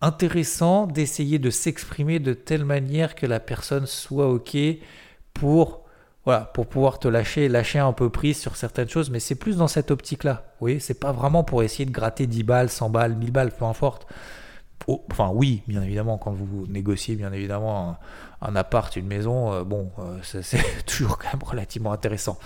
intéressant 0.00 0.86
d'essayer 0.86 1.38
de 1.38 1.50
s'exprimer 1.50 2.18
de 2.18 2.32
telle 2.32 2.64
manière 2.64 3.14
que 3.14 3.26
la 3.26 3.40
personne 3.40 3.86
soit 3.86 4.28
OK 4.28 4.56
pour, 5.34 5.84
voilà, 6.24 6.40
pour 6.40 6.66
pouvoir 6.66 6.98
te 6.98 7.08
lâcher, 7.08 7.48
lâcher 7.48 7.78
un 7.78 7.92
peu 7.92 8.08
prise 8.08 8.38
sur 8.38 8.56
certaines 8.56 8.88
choses, 8.88 9.10
mais 9.10 9.20
c'est 9.20 9.34
plus 9.34 9.56
dans 9.58 9.68
cette 9.68 9.90
optique-là. 9.90 10.44
Vous 10.52 10.60
voyez, 10.60 10.80
c'est 10.80 10.98
pas 10.98 11.12
vraiment 11.12 11.44
pour 11.44 11.62
essayer 11.62 11.84
de 11.84 11.90
gratter 11.90 12.26
10 12.26 12.42
balles, 12.44 12.70
100 12.70 12.90
balles, 12.90 13.16
1000 13.16 13.30
balles, 13.30 13.52
peu 13.52 13.64
importe. 13.64 14.06
Oh, 14.86 15.04
enfin, 15.10 15.30
oui, 15.34 15.62
bien 15.68 15.82
évidemment, 15.82 16.16
quand 16.16 16.32
vous 16.32 16.66
négociez, 16.66 17.14
bien 17.14 17.32
évidemment, 17.32 17.98
un, 18.40 18.56
appart, 18.56 18.94
une 18.96 19.06
maison, 19.06 19.52
euh, 19.52 19.64
bon, 19.64 19.90
euh, 19.98 20.18
c'est 20.42 20.86
toujours 20.86 21.18
quand 21.18 21.32
même 21.32 21.42
relativement 21.42 21.92
intéressant. 21.92 22.38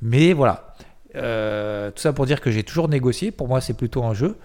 Mais 0.00 0.32
voilà, 0.32 0.74
euh, 1.16 1.90
tout 1.90 2.00
ça 2.00 2.12
pour 2.12 2.26
dire 2.26 2.40
que 2.40 2.50
j'ai 2.50 2.62
toujours 2.62 2.88
négocié. 2.88 3.30
Pour 3.30 3.48
moi, 3.48 3.60
c'est 3.60 3.74
plutôt 3.74 4.04
un 4.04 4.14
jeu 4.14 4.36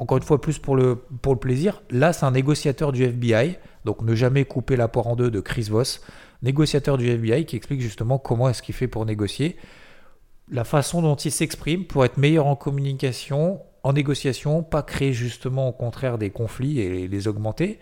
encore 0.00 0.16
une 0.16 0.24
fois 0.24 0.40
plus 0.40 0.58
pour 0.58 0.76
le, 0.76 0.96
plaisir. 1.38 1.82
Là, 1.90 2.14
c'est 2.14 2.24
un 2.24 2.30
négociateur 2.30 2.90
du 2.90 3.04
FBI, 3.04 3.58
donc 3.84 4.00
ne 4.00 4.14
jamais 4.14 4.46
couper 4.46 4.74
la 4.74 4.88
poire 4.88 5.06
en 5.06 5.14
deux 5.14 5.30
de 5.30 5.40
Chris 5.40 5.68
Voss, 5.70 6.00
négociateur 6.42 6.96
du 6.96 7.06
FBI 7.06 7.44
qui 7.44 7.56
explique 7.56 7.82
justement 7.82 8.18
comment 8.18 8.48
est-ce 8.48 8.62
qu'il 8.62 8.74
fait 8.74 8.88
pour 8.88 9.04
négocier, 9.04 9.58
la 10.50 10.64
façon 10.64 11.02
dont 11.02 11.16
il 11.16 11.30
s'exprime 11.30 11.84
pour 11.84 12.06
être 12.06 12.16
meilleur 12.16 12.46
en 12.46 12.56
communication, 12.56 13.60
en 13.82 13.92
négociation, 13.92 14.62
pas 14.62 14.82
créer 14.82 15.12
justement 15.12 15.68
au 15.68 15.72
contraire 15.72 16.16
des 16.16 16.30
conflits 16.30 16.80
et 16.80 17.06
les 17.06 17.28
augmenter, 17.28 17.78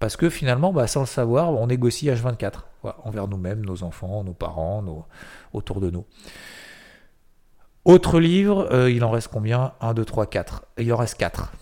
parce 0.00 0.16
que 0.16 0.30
finalement, 0.30 0.72
bah, 0.72 0.88
sans 0.88 1.00
le 1.00 1.06
savoir, 1.06 1.52
on 1.52 1.68
négocie 1.68 2.08
H24 2.08 2.64
envers 3.04 3.28
nous-mêmes, 3.28 3.64
nos 3.64 3.84
enfants, 3.84 4.24
nos 4.24 4.32
parents, 4.32 5.06
autour 5.52 5.80
de 5.80 5.90
nous. 5.90 6.04
Autre 7.84 8.20
livre, 8.20 8.68
euh, 8.72 8.90
il 8.90 9.02
en 9.02 9.10
reste 9.10 9.28
combien? 9.28 9.72
1, 9.80 9.94
2, 9.94 10.04
3, 10.04 10.26
4. 10.26 10.64
Il 10.78 10.92
en 10.92 10.96
reste 10.96 11.18
4. 11.18 11.52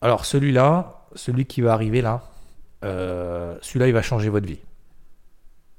Alors 0.00 0.24
celui-là, 0.24 1.06
celui 1.16 1.46
qui 1.46 1.62
va 1.62 1.72
arriver 1.72 2.00
là, 2.00 2.22
euh, 2.84 3.56
celui-là, 3.60 3.88
il 3.88 3.92
va 3.92 4.02
changer 4.02 4.28
votre 4.28 4.46
vie. 4.46 4.60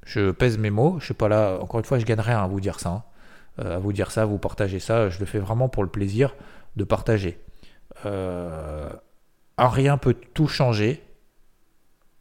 Je 0.05 0.31
pèse 0.31 0.57
mes 0.57 0.69
mots, 0.69 0.97
je 0.99 1.07
sais 1.07 1.13
pas 1.13 1.29
là, 1.29 1.57
encore 1.61 1.79
une 1.79 1.85
fois, 1.85 1.97
je 1.97 2.05
gagne 2.05 2.19
rien 2.19 2.43
à 2.43 2.47
vous 2.47 2.59
dire 2.59 2.79
ça. 2.79 2.89
Hein. 2.89 3.03
Euh, 3.59 3.77
à 3.77 3.79
vous 3.79 3.93
dire 3.93 4.11
ça, 4.11 4.25
vous 4.25 4.37
partagez 4.37 4.79
ça, 4.79 5.09
je 5.09 5.19
le 5.19 5.25
fais 5.25 5.39
vraiment 5.39 5.69
pour 5.69 5.81
le 5.83 5.89
plaisir 5.89 6.35
de 6.75 6.83
partager. 6.83 7.39
un 8.03 8.89
rien 9.57 9.97
peut 9.97 10.15
tout 10.33 10.47
changer. 10.47 11.01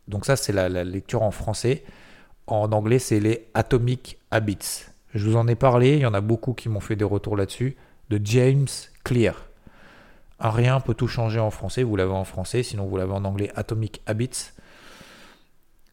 Donc 0.06 0.26
ça, 0.26 0.36
c'est 0.36 0.52
la 0.52 0.68
lecture 0.84 1.22
en 1.22 1.32
français. 1.32 1.82
En 2.46 2.70
anglais, 2.70 3.00
c'est 3.00 3.18
les 3.18 3.48
Atomic 3.54 4.18
Habits. 4.30 4.93
Je 5.14 5.28
vous 5.28 5.36
en 5.36 5.46
ai 5.46 5.54
parlé, 5.54 5.94
il 5.94 6.00
y 6.00 6.06
en 6.06 6.14
a 6.14 6.20
beaucoup 6.20 6.54
qui 6.54 6.68
m'ont 6.68 6.80
fait 6.80 6.96
des 6.96 7.04
retours 7.04 7.36
là-dessus, 7.36 7.76
de 8.10 8.20
James 8.24 8.66
Clear. 9.04 9.36
Un 10.40 10.50
rien 10.50 10.80
peut 10.80 10.94
tout 10.94 11.06
changer 11.06 11.38
en 11.38 11.50
français, 11.50 11.84
vous 11.84 11.94
l'avez 11.94 12.12
en 12.12 12.24
français, 12.24 12.64
sinon 12.64 12.86
vous 12.86 12.96
l'avez 12.96 13.12
en 13.12 13.24
anglais 13.24 13.50
Atomic 13.54 14.02
Habits. 14.06 14.50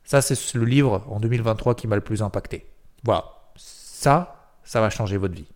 Ça, 0.04 0.22
c'est 0.22 0.56
le 0.56 0.66
livre 0.66 1.06
en 1.08 1.20
2023 1.20 1.76
qui 1.76 1.88
m'a 1.88 1.96
le 1.96 2.02
plus 2.02 2.24
impacté. 2.24 2.66
Voilà. 3.04 3.26
Ça, 3.56 4.56
ça 4.64 4.82
va 4.82 4.90
changer 4.90 5.18
votre 5.18 5.36
vie. 5.36 5.48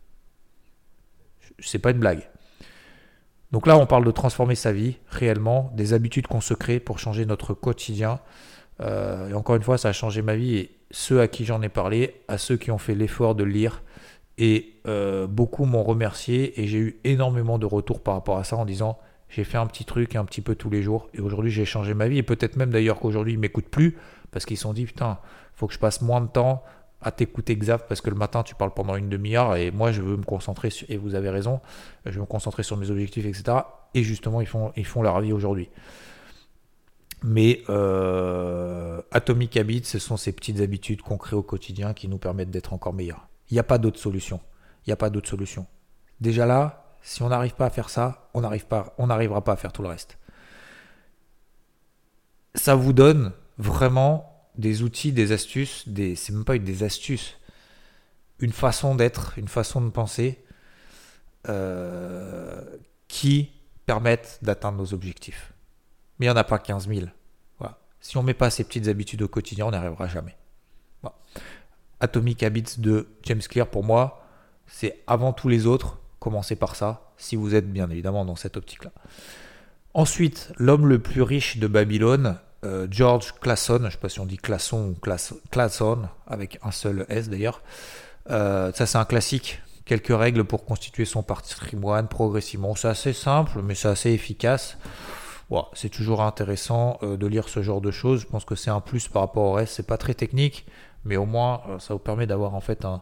C'est 1.60 1.80
pas 1.80 1.92
une 1.92 2.00
blague. 2.00 2.30
Donc 3.52 3.68
là, 3.68 3.78
on 3.78 3.86
parle 3.86 4.06
de 4.06 4.12
transformer 4.12 4.56
sa 4.56 4.72
vie 4.72 4.98
réellement, 5.10 5.72
des 5.74 5.94
habitudes 5.94 6.28
qu'on 6.28 6.42
se 6.42 6.54
crée 6.54 6.80
pour 6.80 7.00
changer 7.00 7.26
notre 7.26 7.54
quotidien. 7.54 8.20
Euh, 8.82 9.30
et 9.30 9.34
encore 9.34 9.56
une 9.56 9.64
fois, 9.64 9.78
ça 9.78 9.90
a 9.90 9.94
changé 9.94 10.22
ma 10.22 10.36
vie 10.36 10.70
ceux 10.92 11.22
à 11.22 11.28
qui 11.28 11.46
j'en 11.46 11.62
ai 11.62 11.70
parlé, 11.70 12.22
à 12.28 12.38
ceux 12.38 12.58
qui 12.58 12.72
ont 12.72 12.78
fait 12.78 12.96
l'effort 12.96 13.36
de 13.36 13.44
lire. 13.44 13.84
Et 14.38 14.74
euh, 14.86 15.28
beaucoup 15.28 15.66
m'ont 15.66 15.84
remercié 15.84 16.60
et 16.62 16.68
j'ai 16.68 16.78
eu 16.78 17.00
énormément 17.04 17.58
de 17.58 17.66
retours 17.66 18.02
par 18.02 18.16
rapport 18.16 18.38
à 18.38 18.44
ça 18.44 18.58
en 18.58 18.66
disant 18.66 18.98
j'ai 19.30 19.44
fait 19.44 19.58
un 19.58 19.66
petit 19.66 19.86
truc 19.86 20.16
un 20.16 20.26
petit 20.26 20.42
peu 20.42 20.56
tous 20.56 20.70
les 20.70 20.82
jours 20.82 21.10
et 21.14 21.22
aujourd'hui 21.22 21.52
j'ai 21.52 21.66
changé 21.66 21.94
ma 21.94 22.08
vie. 22.08 22.18
Et 22.18 22.24
peut-être 22.24 22.58
même 22.58 22.70
d'ailleurs 22.70 23.00
qu'aujourd'hui 23.00 23.34
ils 23.34 23.40
m'écoutent 23.40 23.70
plus 23.70 23.98
parce 24.32 24.46
qu'ils 24.46 24.58
se 24.58 24.64
sont 24.64 24.74
dit 24.74 24.86
putain, 24.86 25.20
faut 25.54 25.68
que 25.68 25.74
je 25.74 25.80
passe 25.80 26.02
moins 26.02 26.22
de 26.22 26.28
temps 26.28 26.64
à 27.02 27.12
t'écouter 27.12 27.56
Xav 27.56 27.86
parce 27.88 28.02
que 28.02 28.10
le 28.10 28.16
matin 28.16 28.44
tu 28.44 28.56
parles 28.56 28.74
pendant 28.74 28.96
une 28.96 29.10
demi-heure 29.10 29.56
et 29.56 29.72
moi 29.72 29.92
je 29.92 30.02
veux 30.02 30.18
me 30.18 30.24
concentrer 30.24 30.70
et 30.90 30.98
vous 30.98 31.16
avez 31.16 31.30
raison, 31.30 31.62
je 32.06 32.12
veux 32.12 32.22
me 32.22 32.26
concentrer 32.26 32.64
sur 32.64 32.78
mes 32.78 32.90
objectifs, 32.92 33.26
etc. 33.26 33.60
Et 33.94 34.04
justement 34.04 34.42
ils 34.42 34.48
font, 34.48 34.74
ils 34.76 34.86
font 34.86 35.02
leur 35.02 35.16
avis 35.16 35.32
aujourd'hui. 35.32 35.70
Mais 37.24 37.64
euh, 37.70 39.02
Atomic 39.12 39.58
Habits, 39.58 39.86
ce 39.86 40.00
sont 40.00 40.18
ces 40.18 40.32
petites 40.32 40.60
habitudes 40.60 41.02
qu'on 41.02 41.18
crée 41.18 41.36
au 41.36 41.44
quotidien 41.44 41.94
qui 41.94 42.08
nous 42.08 42.18
permettent 42.18 42.52
d'être 42.52 42.74
encore 42.74 42.94
meilleurs. 42.94 43.28
Il 43.50 43.54
n'y 43.54 43.60
a 43.60 43.64
pas 43.64 43.78
d'autre 43.78 44.00
solution. 44.00 44.40
Il 44.86 44.90
n'y 44.90 44.94
a 44.94 44.98
pas 44.98 45.10
d'autre 45.10 45.30
solution. 45.30 45.66
Déjà 46.22 46.46
là, 46.46 46.98
si 47.02 47.22
on 47.24 47.30
n'arrive 47.30 47.56
pas 47.56 47.66
à 47.66 47.70
faire 47.70 47.90
ça, 47.90 48.30
on 48.34 48.42
n'arrivera 48.42 49.44
pas 49.44 49.54
à 49.54 49.56
faire 49.56 49.74
tout 49.74 49.82
le 49.82 49.90
reste. 49.90 50.18
Ça 52.56 52.76
vous 52.76 52.94
donne 52.94 53.32
vraiment 53.58 54.50
des 54.58 54.84
outils, 54.84 55.12
des 55.12 55.32
astuces, 55.32 55.88
des, 55.88 56.16
c'est 56.16 56.34
même 56.34 56.46
pas 56.46 56.58
des 56.58 56.84
astuces, 56.84 57.38
une 58.40 58.52
façon 58.52 58.96
d'être, 58.96 59.38
une 59.38 59.48
façon 59.48 59.82
de 59.82 59.90
penser 59.90 60.44
euh, 61.48 62.62
qui 63.08 63.52
permettent 63.86 64.40
d'atteindre 64.42 64.78
nos 64.78 64.94
objectifs. 64.94 65.54
Mais 66.20 66.26
il 66.26 66.30
n'y 66.30 66.34
en 66.34 66.38
a 66.38 66.44
pas 66.44 66.60
15 66.60 66.88
000. 66.88 67.08
Si 68.06 68.18
on 68.18 68.22
ne 68.22 68.28
met 68.28 68.36
pas 68.36 68.52
ces 68.52 68.64
petites 68.64 68.88
habitudes 68.88 69.24
au 69.24 69.28
quotidien, 69.28 69.66
on 69.66 69.72
n'y 69.72 69.78
arrivera 69.78 70.08
jamais. 70.08 70.38
Atomic 72.00 72.44
Habits 72.44 72.76
de 72.78 73.08
James 73.24 73.42
Clear, 73.42 73.66
pour 73.66 73.84
moi, 73.84 74.24
c'est 74.68 75.00
avant 75.08 75.34
tous 75.34 75.50
les 75.50 75.66
autres. 75.66 75.98
Commencez 76.20 76.56
par 76.56 76.76
ça, 76.76 77.12
si 77.18 77.36
vous 77.36 77.56
êtes 77.56 77.68
bien 77.68 77.90
évidemment 77.90 78.24
dans 78.24 78.36
cette 78.36 78.58
optique-là. 78.58 78.92
Ensuite, 79.96 80.54
l'homme 80.58 80.88
le 80.88 81.00
plus 81.00 81.24
riche 81.24 81.58
de 81.58 81.66
Babylone, 81.66 82.38
euh, 82.64 82.86
George 82.92 83.34
Clason, 83.42 83.80
je 83.80 83.86
ne 83.86 83.90
sais 83.90 83.98
pas 83.98 84.10
si 84.10 84.20
on 84.20 84.28
dit 84.28 84.38
Classon 84.38 84.90
ou 84.90 85.40
Clason, 85.50 86.08
avec 86.28 86.60
un 86.62 86.72
seul 86.72 87.08
S 87.10 87.28
d'ailleurs. 87.28 87.64
Euh, 88.30 88.72
ça 88.74 88.86
c'est 88.86 89.00
un 89.00 89.06
classique, 89.06 89.64
quelques 89.86 90.16
règles 90.16 90.44
pour 90.44 90.66
constituer 90.66 91.06
son 91.06 91.24
patrimoine 91.24 92.08
progressivement. 92.08 92.76
C'est 92.76 92.88
assez 92.88 93.14
simple, 93.14 93.64
mais 93.64 93.74
c'est 93.74 93.88
assez 93.88 94.12
efficace. 94.12 94.78
C'est 95.74 95.90
toujours 95.90 96.22
intéressant 96.22 96.98
euh, 97.04 97.18
de 97.18 97.28
lire 97.28 97.50
ce 97.50 97.62
genre 97.62 97.82
de 97.82 97.92
choses. 97.92 98.22
Je 98.22 98.28
pense 98.28 98.46
que 98.46 98.56
c'est 98.56 98.72
un 98.72 98.82
plus 98.82 99.08
par 99.08 99.22
rapport 99.22 99.44
au 99.44 99.54
reste. 99.54 99.76
C'est 99.76 99.88
pas 99.88 99.98
très 99.98 100.14
technique, 100.14 100.66
mais 101.04 101.18
au 101.18 101.26
moins 101.26 101.62
ça 101.80 101.94
vous 101.94 102.00
permet 102.00 102.28
d'avoir 102.28 102.56
en 102.56 102.62
fait 102.62 102.86
un, 102.86 103.02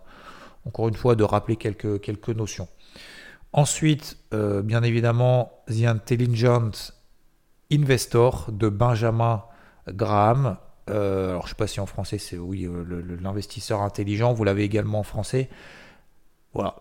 encore 0.65 0.87
une 0.87 0.95
fois 0.95 1.15
de 1.15 1.23
rappeler 1.23 1.55
quelques, 1.55 2.01
quelques 2.01 2.29
notions. 2.29 2.67
Ensuite, 3.53 4.17
bien 4.31 4.81
évidemment, 4.81 5.51
The 5.67 5.85
Intelligent 5.85 6.71
Investor 7.71 8.51
de 8.51 8.69
Benjamin 8.69 9.43
Graham. 9.87 10.57
Euh, 10.89 11.29
alors 11.29 11.43
je 11.43 11.47
ne 11.47 11.49
sais 11.49 11.55
pas 11.55 11.67
si 11.67 11.79
en 11.79 11.85
français 11.85 12.17
c'est 12.17 12.37
oui 12.37 12.65
euh, 12.65 13.17
l'investisseur 13.21 13.81
intelligent. 13.81 14.33
Vous 14.33 14.43
l'avez 14.43 14.63
également 14.63 14.99
en 14.99 15.03
français. 15.03 15.49
Voilà. 16.53 16.75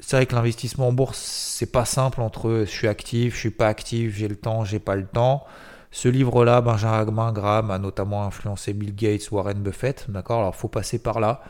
C'est 0.00 0.16
vrai 0.16 0.26
que 0.26 0.34
l'investissement 0.34 0.88
en 0.88 0.92
bourse 0.92 1.18
c'est 1.18 1.72
pas 1.72 1.84
simple 1.84 2.20
entre 2.20 2.64
je 2.64 2.70
suis 2.70 2.86
actif, 2.86 3.34
je 3.34 3.40
suis 3.40 3.50
pas 3.50 3.66
actif, 3.66 4.14
j'ai 4.16 4.28
le 4.28 4.36
temps, 4.36 4.64
j'ai 4.64 4.78
pas 4.78 4.94
le 4.94 5.06
temps. 5.06 5.44
Ce 5.90 6.08
livre-là, 6.08 6.60
Benjamin 6.60 7.32
Graham 7.32 7.70
a 7.70 7.78
notamment 7.78 8.24
influencé 8.24 8.74
Bill 8.74 8.94
Gates, 8.94 9.30
Warren 9.32 9.58
Buffett. 9.60 10.06
D'accord? 10.08 10.40
Alors 10.40 10.54
faut 10.54 10.68
passer 10.68 10.98
par 11.02 11.18
là. 11.18 11.42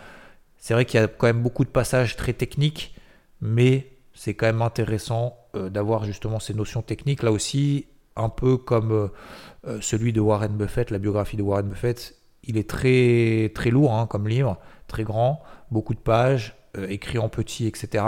C'est 0.57 0.75
vrai 0.75 0.85
qu'il 0.85 1.01
y 1.01 1.03
a 1.03 1.09
quand 1.09 1.27
même 1.27 1.43
beaucoup 1.43 1.65
de 1.65 1.71
passages 1.71 2.17
très 2.17 2.33
techniques, 2.33 2.95
mais 3.41 3.93
c'est 4.15 4.35
quand 4.35 4.47
même 4.47 4.63
intéressant 4.63 5.37
euh, 5.55 5.69
d'avoir 5.69 6.05
justement 6.05 6.41
ces 6.41 6.55
notions 6.55 6.83
techniques. 6.83 7.23
Là 7.23 7.33
aussi, 7.33 7.87
un 8.17 8.29
peu 8.29 8.57
comme 8.57 9.11
euh, 9.67 9.79
celui 9.81 10.13
de 10.13 10.21
Warren 10.21 10.57
Buffett, 10.57 10.91
la 10.91 10.99
biographie 10.99 11.37
de 11.37 11.43
Warren 11.43 11.69
Buffett, 11.69 12.17
il 12.45 12.57
est 12.57 12.69
très, 12.69 13.53
très 13.55 13.71
lourd 13.71 13.93
hein, 13.93 14.07
comme 14.07 14.27
livre, 14.27 14.59
très 14.87 15.05
grand, 15.05 15.43
beaucoup 15.71 15.95
de 15.95 16.01
pages, 16.01 16.55
euh, 16.55 16.58
écrit 16.89 17.19
en 17.19 17.29
petit, 17.29 17.67
etc. 17.67 18.05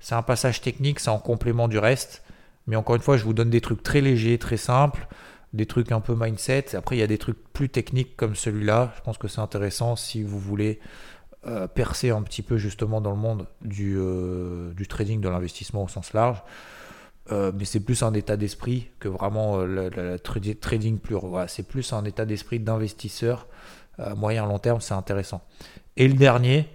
C'est 0.00 0.14
un 0.14 0.22
passage 0.22 0.60
technique, 0.60 1.00
c'est 1.00 1.10
en 1.10 1.18
complément 1.18 1.68
du 1.68 1.78
reste. 1.78 2.22
Mais 2.66 2.76
encore 2.76 2.96
une 2.96 3.02
fois, 3.02 3.16
je 3.16 3.24
vous 3.24 3.34
donne 3.34 3.50
des 3.50 3.60
trucs 3.60 3.82
très 3.82 4.00
légers, 4.00 4.38
très 4.38 4.56
simples, 4.56 5.06
des 5.52 5.66
trucs 5.66 5.92
un 5.92 6.00
peu 6.00 6.14
mindset. 6.14 6.76
Après, 6.76 6.96
il 6.96 7.00
y 7.00 7.02
a 7.02 7.06
des 7.06 7.18
trucs 7.18 7.38
plus 7.52 7.68
techniques 7.68 8.16
comme 8.16 8.34
celui-là. 8.34 8.92
Je 8.96 9.02
pense 9.02 9.18
que 9.18 9.28
c'est 9.28 9.40
intéressant 9.40 9.96
si 9.96 10.22
vous 10.22 10.38
voulez 10.38 10.80
euh, 11.46 11.66
percer 11.66 12.10
un 12.10 12.22
petit 12.22 12.42
peu 12.42 12.56
justement 12.56 13.00
dans 13.00 13.10
le 13.10 13.16
monde 13.16 13.46
du, 13.62 13.98
du 14.76 14.86
trading, 14.86 15.20
de 15.20 15.28
l'investissement 15.28 15.82
au 15.84 15.88
sens 15.88 16.12
large. 16.12 16.42
Euh, 17.30 17.52
mais 17.56 17.64
c'est 17.64 17.80
plus 17.80 18.02
un 18.02 18.14
état 18.14 18.36
d'esprit 18.36 18.90
que 18.98 19.08
vraiment 19.08 19.60
euh, 19.60 19.90
le, 19.90 20.54
trading 20.54 20.98
pur. 20.98 21.44
c'est 21.46 21.62
plus 21.62 21.92
un 21.92 22.04
état 22.04 22.24
d'esprit 22.24 22.58
d'investisseur 22.58 23.46
moyen 24.16 24.46
long 24.46 24.58
terme, 24.58 24.80
c'est 24.80 24.94
intéressant. 24.94 25.42
Et 25.96 26.08
le 26.08 26.14
dernier, 26.14 26.66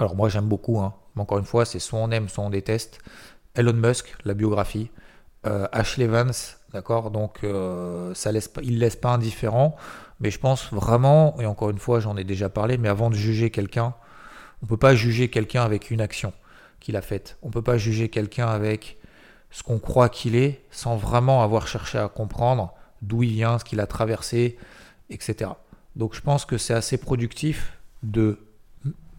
alors 0.00 0.16
moi 0.16 0.28
j'aime 0.28 0.46
beaucoup, 0.46 0.80
hein, 0.80 0.94
mais 1.14 1.22
encore 1.22 1.38
une 1.38 1.44
fois, 1.44 1.64
c'est 1.64 1.78
soit 1.78 1.98
on 1.98 2.10
aime, 2.10 2.28
soit 2.28 2.44
on 2.44 2.50
déteste. 2.50 3.00
Elon 3.54 3.74
Musk, 3.74 4.14
la 4.24 4.34
biographie. 4.34 4.90
Euh, 5.46 5.66
Ashley 5.72 6.06
Vance, 6.06 6.58
d'accord? 6.72 7.10
Donc 7.10 7.40
ça 8.14 8.32
laisse 8.32 8.50
il 8.62 8.78
laisse 8.78 8.96
pas 8.96 9.10
indifférent, 9.10 9.76
mais 10.20 10.30
je 10.30 10.38
pense 10.38 10.72
vraiment, 10.72 11.38
et 11.40 11.46
encore 11.46 11.70
une 11.70 11.78
fois 11.78 12.00
j'en 12.00 12.16
ai 12.16 12.24
déjà 12.24 12.48
parlé, 12.48 12.76
mais 12.78 12.88
avant 12.88 13.10
de 13.10 13.14
juger 13.14 13.50
quelqu'un, 13.50 13.94
on 14.62 14.66
peut 14.66 14.76
pas 14.76 14.94
juger 14.94 15.28
quelqu'un 15.28 15.62
avec 15.62 15.90
une 15.90 16.00
action 16.00 16.32
qu'il 16.80 16.96
a 16.96 17.02
faite. 17.02 17.38
On 17.42 17.50
peut 17.50 17.62
pas 17.62 17.78
juger 17.78 18.08
quelqu'un 18.08 18.48
avec 18.48 18.98
ce 19.50 19.62
qu'on 19.62 19.78
croit 19.78 20.08
qu'il 20.08 20.36
est 20.36 20.62
sans 20.70 20.96
vraiment 20.96 21.42
avoir 21.42 21.66
cherché 21.66 21.98
à 21.98 22.08
comprendre 22.08 22.74
d'où 23.02 23.22
il 23.22 23.32
vient, 23.32 23.58
ce 23.58 23.64
qu'il 23.64 23.80
a 23.80 23.86
traversé, 23.86 24.58
etc. 25.08 25.50
Donc 25.96 26.14
je 26.14 26.20
pense 26.20 26.44
que 26.44 26.58
c'est 26.58 26.74
assez 26.74 26.98
productif 26.98 27.78
de... 28.02 28.38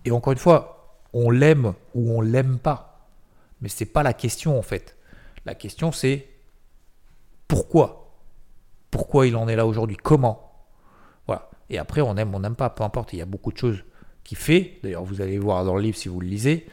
Et 0.05 0.11
encore 0.11 0.33
une 0.33 0.39
fois, 0.39 0.99
on 1.13 1.29
l'aime 1.29 1.73
ou 1.95 2.11
on 2.17 2.21
l'aime 2.21 2.59
pas. 2.59 3.07
Mais 3.61 3.69
ce 3.69 3.83
n'est 3.83 3.89
pas 3.89 4.03
la 4.03 4.13
question 4.13 4.57
en 4.57 4.61
fait. 4.61 4.97
La 5.45 5.55
question 5.55 5.91
c'est 5.91 6.27
pourquoi? 7.47 8.17
Pourquoi 8.89 9.27
il 9.27 9.35
en 9.35 9.47
est 9.47 9.55
là 9.55 9.65
aujourd'hui? 9.65 9.97
Comment? 9.97 10.51
Voilà. 11.27 11.49
Et 11.69 11.77
après, 11.77 12.01
on 12.01 12.15
aime, 12.17 12.33
on 12.33 12.39
n'aime 12.39 12.55
pas, 12.55 12.69
peu 12.69 12.83
importe. 12.83 13.13
Il 13.13 13.19
y 13.19 13.21
a 13.21 13.25
beaucoup 13.25 13.51
de 13.51 13.57
choses 13.57 13.83
qui 14.23 14.35
fait. 14.35 14.79
D'ailleurs, 14.83 15.03
vous 15.03 15.21
allez 15.21 15.37
voir 15.37 15.63
dans 15.65 15.75
le 15.75 15.81
livre 15.81 15.97
si 15.97 16.09
vous 16.09 16.19
le 16.19 16.27
lisez. 16.27 16.67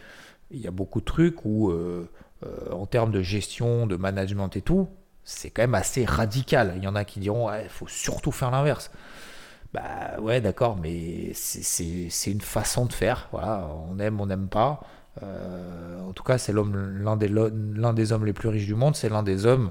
Il 0.51 0.61
y 0.61 0.67
a 0.67 0.71
beaucoup 0.71 1.01
de 1.01 1.05
trucs 1.05 1.45
où... 1.45 1.71
Euh, 1.71 2.09
euh, 2.47 2.71
en 2.71 2.87
termes 2.87 3.11
de 3.11 3.21
gestion, 3.21 3.89
de 3.89 3.97
management 3.97 4.57
et 4.57 4.63
tout, 4.63 4.89
c'est 5.25 5.51
quand 5.51 5.63
même 5.63 5.75
assez 5.75 6.05
radical. 6.05 6.75
Il 6.77 6.85
y 6.85 6.87
en 6.87 6.95
a 6.95 7.05
qui 7.05 7.19
diront, 7.19 7.53
il 7.53 7.69
faut 7.69 7.89
surtout 7.89 8.31
faire 8.31 8.53
l'inverse. 8.53 8.93
Bah 9.75 10.19
ouais, 10.21 10.41
d'accord, 10.41 10.77
mais 10.77 11.33
c'est 11.35 12.31
une 12.31 12.41
façon 12.41 12.87
de 12.87 12.93
faire. 12.93 13.29
Voilà, 13.33 13.69
on 13.89 13.99
aime, 13.99 14.21
on 14.21 14.27
n'aime 14.27 14.49
pas. 14.49 14.81
Euh, 15.23 16.01
en 16.01 16.13
tout 16.13 16.23
cas, 16.23 16.39
c'est 16.39 16.53
l'un 16.53 17.17
des, 17.17 17.29
des 17.29 18.13
hommes 18.13 18.25
les 18.25 18.33
plus 18.33 18.49
riches 18.49 18.67
du 18.67 18.75
monde. 18.75 18.97
C'est 18.97 19.09
l'un 19.09 19.23
des 19.23 19.47
hommes 19.47 19.71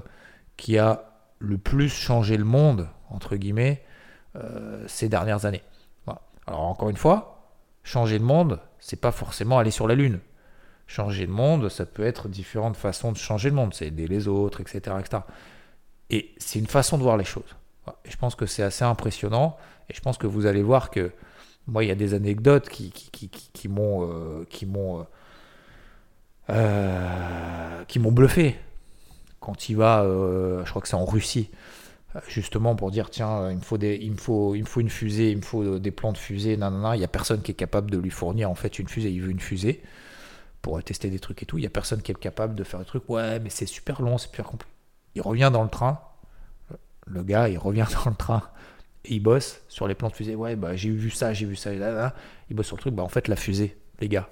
qui 0.56 0.78
a 0.78 1.04
le 1.38 1.58
plus 1.58 1.88
changé 1.88 2.36
le 2.36 2.44
monde, 2.44 2.88
entre 3.10 3.36
guillemets, 3.36 3.82
euh, 4.36 4.84
ces 4.86 5.08
dernières 5.08 5.44
années. 5.46 5.62
Alors 6.46 6.62
encore 6.62 6.88
une 6.88 6.96
fois, 6.96 7.52
changer 7.82 8.18
le 8.18 8.24
monde, 8.24 8.60
c'est 8.80 9.00
pas 9.00 9.12
forcément 9.12 9.58
aller 9.58 9.70
sur 9.70 9.86
la 9.86 9.94
Lune. 9.94 10.20
Changer 10.86 11.26
le 11.26 11.32
monde, 11.32 11.68
ça 11.68 11.84
peut 11.84 12.04
être 12.04 12.28
différentes 12.28 12.76
façons 12.76 13.12
de 13.12 13.18
changer 13.18 13.50
le 13.50 13.56
monde, 13.56 13.74
c'est 13.74 13.88
aider 13.88 14.06
les 14.06 14.28
autres, 14.28 14.62
etc. 14.62 14.96
etc. 14.98 15.22
Et 16.08 16.34
c'est 16.38 16.58
une 16.58 16.66
façon 16.66 16.96
de 16.96 17.02
voir 17.02 17.18
les 17.18 17.24
choses. 17.24 17.54
Je 18.04 18.16
pense 18.16 18.34
que 18.34 18.46
c'est 18.46 18.62
assez 18.62 18.84
impressionnant. 18.84 19.56
Et 19.90 19.94
je 19.94 20.00
pense 20.00 20.18
que 20.18 20.26
vous 20.26 20.46
allez 20.46 20.62
voir 20.62 20.90
que 20.90 21.12
moi, 21.66 21.84
il 21.84 21.88
y 21.88 21.90
a 21.90 21.94
des 21.94 22.14
anecdotes 22.14 22.68
qui, 22.68 23.68
m'ont 23.68 24.06
bluffé. 28.10 28.56
Quand 29.40 29.68
il 29.68 29.76
va, 29.76 30.02
euh, 30.02 30.64
je 30.64 30.70
crois 30.70 30.82
que 30.82 30.88
c'est 30.88 30.94
en 30.94 31.04
Russie, 31.04 31.50
justement 32.26 32.74
pour 32.74 32.90
dire 32.90 33.10
tiens, 33.10 33.50
il 33.50 33.58
me 33.58 33.62
faut 33.62 33.78
des, 33.78 33.96
il 34.00 34.12
me 34.12 34.16
faut, 34.16 34.54
il 34.54 34.62
me 34.62 34.66
faut 34.66 34.80
une 34.80 34.90
fusée, 34.90 35.30
il 35.30 35.36
me 35.36 35.42
faut 35.42 35.78
des 35.78 35.90
plans 35.90 36.12
de 36.12 36.18
fusée, 36.18 36.56
nanana. 36.56 36.96
Il 36.96 37.00
y 37.00 37.04
a 37.04 37.08
personne 37.08 37.42
qui 37.42 37.52
est 37.52 37.54
capable 37.54 37.90
de 37.90 37.98
lui 37.98 38.10
fournir 38.10 38.50
en 38.50 38.54
fait 38.54 38.78
une 38.78 38.88
fusée. 38.88 39.10
Il 39.10 39.22
veut 39.22 39.30
une 39.30 39.40
fusée 39.40 39.82
pour 40.62 40.82
tester 40.82 41.10
des 41.10 41.18
trucs 41.18 41.42
et 41.42 41.46
tout. 41.46 41.58
Il 41.58 41.62
n'y 41.62 41.66
a 41.66 41.70
personne 41.70 42.02
qui 42.02 42.12
est 42.12 42.18
capable 42.18 42.54
de 42.54 42.64
faire 42.64 42.80
des 42.80 42.86
trucs. 42.86 43.08
Ouais, 43.08 43.40
mais 43.40 43.50
c'est 43.50 43.66
super 43.66 44.02
long, 44.02 44.18
c'est 44.18 44.28
super 44.28 44.46
compliqué. 44.46 44.72
Il 45.14 45.22
revient 45.22 45.50
dans 45.52 45.62
le 45.62 45.68
train. 45.68 46.00
Le 47.08 47.22
gars, 47.22 47.48
il 47.48 47.58
revient 47.58 47.86
dans 48.04 48.10
le 48.10 48.16
train. 48.16 48.42
Et 49.04 49.14
il 49.14 49.20
bosse 49.20 49.62
sur 49.68 49.88
les 49.88 49.94
plans 49.94 50.08
de 50.08 50.14
fusée. 50.14 50.34
Ouais, 50.34 50.56
bah, 50.56 50.76
j'ai 50.76 50.90
vu 50.90 51.10
ça, 51.10 51.32
j'ai 51.32 51.46
vu 51.46 51.56
ça. 51.56 51.72
Là. 51.72 52.14
Il 52.50 52.56
bosse 52.56 52.66
sur 52.66 52.76
le 52.76 52.80
truc. 52.80 52.94
Bah, 52.94 53.02
en 53.02 53.08
fait, 53.08 53.28
la 53.28 53.36
fusée, 53.36 53.76
les 54.00 54.08
gars, 54.08 54.28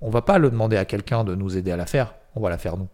on 0.00 0.10
va 0.10 0.22
pas 0.22 0.38
le 0.38 0.50
demander 0.50 0.76
à 0.76 0.84
quelqu'un 0.84 1.24
de 1.24 1.34
nous 1.34 1.56
aider 1.56 1.70
à 1.70 1.76
la 1.76 1.86
faire. 1.86 2.14
On 2.34 2.40
va 2.40 2.50
la 2.50 2.58
faire 2.58 2.76
nous. 2.76 2.88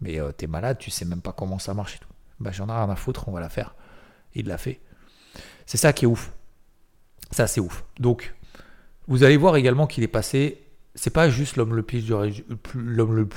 Mais 0.00 0.20
euh, 0.20 0.32
t'es 0.32 0.46
malade, 0.46 0.78
tu 0.78 0.90
sais 0.90 1.04
même 1.04 1.20
pas 1.20 1.32
comment 1.32 1.58
ça 1.58 1.74
marche 1.74 1.96
et 1.96 1.98
tout. 1.98 2.08
Bah, 2.40 2.50
j'en 2.52 2.68
ai 2.68 2.72
rien 2.72 2.90
à 2.90 2.96
foutre, 2.96 3.28
on 3.28 3.32
va 3.32 3.40
la 3.40 3.48
faire. 3.48 3.74
Il 4.34 4.48
l'a 4.48 4.58
fait. 4.58 4.80
C'est 5.66 5.78
ça 5.78 5.92
qui 5.92 6.04
est 6.04 6.08
ouf. 6.08 6.32
Ça, 7.30 7.46
c'est 7.46 7.60
ouf. 7.60 7.84
Donc, 7.98 8.34
vous 9.06 9.24
allez 9.24 9.36
voir 9.36 9.56
également 9.56 9.86
qu'il 9.86 10.02
est 10.02 10.08
passé 10.08 10.62
c'est 10.94 11.10
pas 11.10 11.30
juste 11.30 11.56
l'homme 11.56 11.74
le 11.74 11.82
plus, 11.82 12.12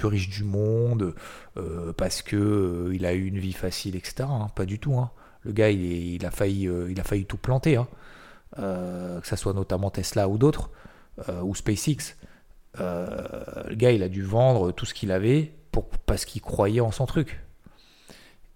riche 0.06 0.30
du 0.30 0.44
monde 0.44 1.16
euh, 1.58 1.94
parce 1.94 2.22
que 2.22 2.36
euh, 2.36 2.96
il 2.96 3.06
a 3.06 3.14
eu 3.14 3.26
une 3.26 3.40
vie 3.40 3.54
facile, 3.54 3.96
etc. 3.96 4.28
Hein, 4.30 4.50
pas 4.56 4.66
du 4.66 4.80
tout. 4.80 4.98
Hein. 4.98 5.12
Le 5.44 5.54
gars, 5.54 5.70
il, 5.70 6.26
a 6.26 6.32
failli, 6.32 6.68
euh, 6.68 6.92
il 6.92 7.00
a 7.00 7.04
failli 7.04 7.26
tout 7.26 7.38
planter. 7.38 7.78
Hein. 7.78 7.88
que 8.58 9.28
ce 9.28 9.36
soit 9.36 9.54
notamment 9.54 9.90
Tesla 9.90 10.28
ou 10.28 10.38
d'autres, 10.38 10.70
ou 11.44 11.56
SpaceX. 11.56 12.16
le 12.78 13.76
gars, 13.76 13.92
il 13.92 14.04
a 14.04 14.10
dû 14.10 14.24
vendre 14.24 14.72
tout 14.72 14.86
ce 14.86 14.94
qu'il 14.94 15.12
avait 15.12 15.54
pour, 15.72 15.88
parce 15.88 16.26
qu'il 16.26 16.42
croyait 16.42 16.82
en 16.82 16.92
son 16.92 17.06
truc. 17.06 17.42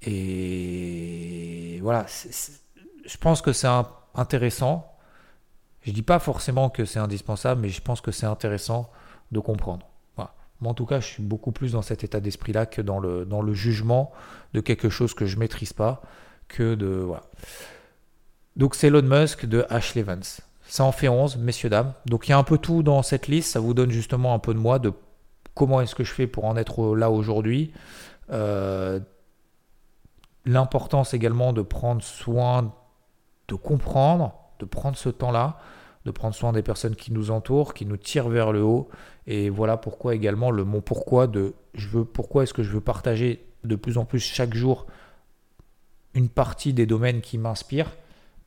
Et 0.01 1.79
voilà, 1.81 2.05
je 3.05 3.17
pense 3.17 3.41
que 3.41 3.53
c'est 3.53 3.67
intéressant. 4.15 4.88
Je 5.81 5.91
dis 5.91 6.01
pas 6.01 6.19
forcément 6.19 6.69
que 6.69 6.85
c'est 6.85 6.99
indispensable, 6.99 7.61
mais 7.61 7.69
je 7.69 7.81
pense 7.81 8.01
que 8.01 8.11
c'est 8.11 8.25
intéressant 8.25 8.89
de 9.31 9.39
comprendre. 9.39 9.87
Voilà. 10.15 10.33
en 10.63 10.73
tout 10.73 10.85
cas, 10.85 10.99
je 10.99 11.07
suis 11.07 11.23
beaucoup 11.23 11.51
plus 11.51 11.73
dans 11.73 11.81
cet 11.81 12.03
état 12.03 12.19
d'esprit-là 12.19 12.65
que 12.65 12.81
dans 12.81 12.99
le, 12.99 13.53
jugement 13.53 14.11
de 14.53 14.61
quelque 14.61 14.89
chose 14.89 15.13
que 15.13 15.25
je 15.25 15.37
maîtrise 15.37 15.73
pas, 15.73 16.01
que 16.47 16.75
de 16.75 16.87
voilà. 16.87 17.23
Donc 18.55 18.75
c'est 18.75 18.87
Elon 18.87 19.03
Musk 19.03 19.45
de 19.45 19.65
Ashley 19.69 20.01
Vance. 20.01 20.41
Ça 20.63 20.83
en 20.83 20.91
fait 20.91 21.07
11, 21.07 21.37
messieurs, 21.37 21.69
dames. 21.69 21.93
Donc 22.05 22.27
il 22.27 22.31
y 22.31 22.33
a 22.33 22.37
un 22.37 22.43
peu 22.43 22.57
tout 22.57 22.83
dans 22.83 23.01
cette 23.03 23.27
liste. 23.27 23.51
Ça 23.51 23.59
vous 23.59 23.73
donne 23.73 23.91
justement 23.91 24.33
un 24.33 24.39
peu 24.39 24.53
de 24.53 24.59
moi, 24.59 24.79
de 24.79 24.91
comment 25.55 25.81
est-ce 25.81 25.95
que 25.95 26.03
je 26.03 26.13
fais 26.13 26.27
pour 26.27 26.45
en 26.45 26.57
être 26.57 26.95
là 26.95 27.09
aujourd'hui. 27.09 27.71
Euh, 28.31 28.99
l'importance 30.45 31.13
également 31.13 31.53
de 31.53 31.61
prendre 31.61 32.03
soin, 32.03 32.73
de 33.47 33.55
comprendre, 33.55 34.38
de 34.59 34.65
prendre 34.65 34.97
ce 34.97 35.09
temps-là, 35.09 35.57
de 36.05 36.11
prendre 36.11 36.35
soin 36.35 36.53
des 36.53 36.61
personnes 36.61 36.95
qui 36.95 37.11
nous 37.11 37.31
entourent, 37.31 37.73
qui 37.73 37.85
nous 37.85 37.97
tirent 37.97 38.29
vers 38.29 38.51
le 38.51 38.61
haut. 38.61 38.89
Et 39.27 39.49
voilà 39.49 39.77
pourquoi 39.77 40.15
également 40.15 40.51
le 40.51 40.63
mot 40.63 40.81
pourquoi 40.81 41.27
de 41.27 41.53
je 41.73 41.87
veux 41.87 42.05
pourquoi 42.05 42.43
est-ce 42.43 42.53
que 42.53 42.63
je 42.63 42.71
veux 42.71 42.81
partager 42.81 43.45
de 43.63 43.75
plus 43.75 43.97
en 43.97 44.05
plus 44.05 44.19
chaque 44.19 44.53
jour 44.53 44.87
une 46.13 46.29
partie 46.29 46.73
des 46.73 46.85
domaines 46.85 47.21
qui 47.21 47.37
m'inspirent? 47.37 47.95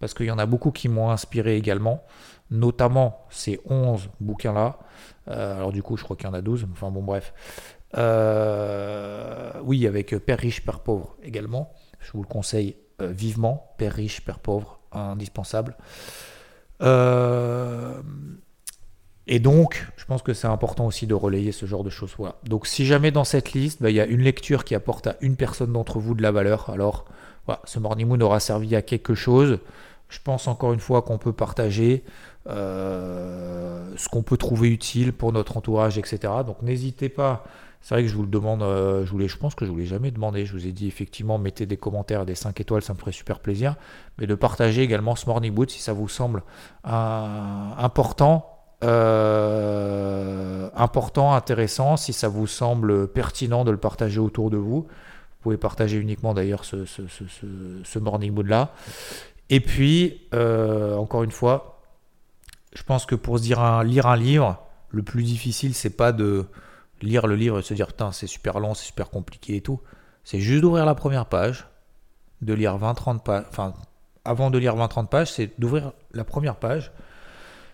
Parce 0.00 0.14
qu'il 0.14 0.26
y 0.26 0.30
en 0.32 0.38
a 0.38 0.46
beaucoup 0.46 0.72
qui 0.72 0.88
m'ont 0.88 1.10
inspiré 1.10 1.56
également, 1.56 2.02
notamment 2.50 3.24
ces 3.30 3.60
11 3.66 4.08
bouquins-là. 4.20 4.80
Euh, 5.28 5.56
alors 5.56 5.70
du 5.70 5.82
coup, 5.82 5.96
je 5.96 6.02
crois 6.02 6.16
qu'il 6.16 6.26
y 6.26 6.28
en 6.28 6.34
a 6.34 6.42
12, 6.42 6.66
enfin 6.72 6.90
bon 6.90 7.02
bref. 7.02 7.32
Euh, 7.96 9.52
oui, 9.62 9.86
avec 9.86 10.16
Père 10.16 10.38
riche, 10.38 10.64
Père 10.64 10.80
pauvre 10.80 11.16
également. 11.22 11.72
Je 12.00 12.12
vous 12.12 12.22
le 12.22 12.28
conseille 12.28 12.76
euh, 13.00 13.12
vivement. 13.12 13.74
Père 13.78 13.92
riche, 13.92 14.24
Père 14.24 14.38
pauvre, 14.38 14.80
indispensable. 14.94 15.76
et 19.26 19.38
donc, 19.38 19.86
je 19.96 20.04
pense 20.04 20.22
que 20.22 20.34
c'est 20.34 20.48
important 20.48 20.86
aussi 20.86 21.06
de 21.06 21.14
relayer 21.14 21.52
ce 21.52 21.66
genre 21.66 21.84
de 21.84 21.90
choses. 21.90 22.14
Voilà. 22.18 22.36
Donc, 22.44 22.66
si 22.66 22.86
jamais 22.86 23.10
dans 23.10 23.24
cette 23.24 23.52
liste, 23.52 23.82
bah, 23.82 23.90
il 23.90 23.96
y 23.96 24.00
a 24.00 24.06
une 24.06 24.22
lecture 24.22 24.64
qui 24.64 24.74
apporte 24.74 25.06
à 25.06 25.16
une 25.20 25.36
personne 25.36 25.72
d'entre 25.72 25.98
vous 25.98 26.14
de 26.14 26.22
la 26.22 26.32
valeur, 26.32 26.70
alors 26.70 27.04
ce 27.64 27.78
Morning 27.78 28.06
Moon 28.06 28.20
aura 28.20 28.40
servi 28.40 28.74
à 28.76 28.82
quelque 28.82 29.14
chose. 29.14 29.58
Je 30.08 30.18
pense 30.22 30.46
encore 30.46 30.72
une 30.72 30.80
fois 30.80 31.02
qu'on 31.02 31.18
peut 31.18 31.32
partager 31.32 32.04
euh, 32.48 33.92
ce 33.96 34.08
qu'on 34.08 34.22
peut 34.22 34.36
trouver 34.36 34.68
utile 34.68 35.12
pour 35.12 35.32
notre 35.32 35.56
entourage, 35.56 35.98
etc. 35.98 36.32
Donc 36.46 36.62
n'hésitez 36.62 37.08
pas. 37.08 37.44
C'est 37.82 37.94
vrai 37.94 38.02
que 38.04 38.08
je 38.08 38.14
vous 38.14 38.22
le 38.22 38.28
demande, 38.28 38.62
euh, 38.62 39.04
je, 39.04 39.10
voulais, 39.10 39.26
je 39.26 39.36
pense 39.36 39.56
que 39.56 39.64
je 39.64 39.70
ne 39.70 39.74
vous 39.74 39.80
l'ai 39.80 39.86
jamais 39.86 40.12
demandé. 40.12 40.46
Je 40.46 40.52
vous 40.52 40.66
ai 40.66 40.72
dit 40.72 40.86
effectivement, 40.86 41.36
mettez 41.38 41.66
des 41.66 41.76
commentaires, 41.76 42.24
des 42.24 42.36
5 42.36 42.60
étoiles, 42.60 42.82
ça 42.82 42.94
me 42.94 42.98
ferait 42.98 43.12
super 43.12 43.40
plaisir. 43.40 43.74
Mais 44.18 44.26
de 44.28 44.36
partager 44.36 44.82
également 44.82 45.16
ce 45.16 45.26
Morning 45.26 45.52
Boot 45.52 45.68
si 45.68 45.80
ça 45.80 45.92
vous 45.92 46.08
semble 46.08 46.44
important, 46.84 48.52
euh, 48.84 50.68
important, 50.76 51.34
intéressant, 51.34 51.96
si 51.96 52.12
ça 52.12 52.28
vous 52.28 52.46
semble 52.46 53.08
pertinent 53.08 53.64
de 53.64 53.72
le 53.72 53.76
partager 53.76 54.20
autour 54.20 54.50
de 54.50 54.56
vous. 54.56 54.82
Vous 54.82 55.42
pouvez 55.42 55.56
partager 55.56 55.98
uniquement 55.98 56.34
d'ailleurs 56.34 56.64
ce, 56.64 57.98
Morning 57.98 58.32
Mood 58.32 58.46
là. 58.46 58.74
Et 59.50 59.58
puis, 59.58 60.22
euh, 60.34 60.96
encore 60.96 61.24
une 61.24 61.32
fois, 61.32 61.82
je 62.74 62.84
pense 62.84 63.06
que 63.06 63.16
pour 63.16 63.38
lire 63.38 63.58
un 63.60 64.16
livre, 64.16 64.62
le 64.90 65.02
plus 65.02 65.24
difficile, 65.24 65.74
c'est 65.74 65.96
pas 65.96 66.12
de 66.12 66.46
lire 67.02 67.26
le 67.26 67.36
livre 67.36 67.58
et 67.58 67.62
se 67.62 67.74
dire 67.74 67.88
putain, 67.88 68.12
c'est 68.12 68.26
super 68.26 68.60
long, 68.60 68.74
c'est 68.74 68.86
super 68.86 69.10
compliqué 69.10 69.56
et 69.56 69.60
tout. 69.60 69.80
C'est 70.24 70.40
juste 70.40 70.62
d'ouvrir 70.62 70.86
la 70.86 70.94
première 70.94 71.26
page, 71.26 71.66
de 72.40 72.54
lire 72.54 72.78
20-30 72.78 73.22
pages. 73.22 73.44
Enfin, 73.48 73.74
avant 74.24 74.50
de 74.50 74.58
lire 74.58 74.76
20-30 74.76 75.08
pages, 75.08 75.32
c'est 75.32 75.58
d'ouvrir 75.58 75.92
la 76.12 76.24
première 76.24 76.56
page. 76.56 76.92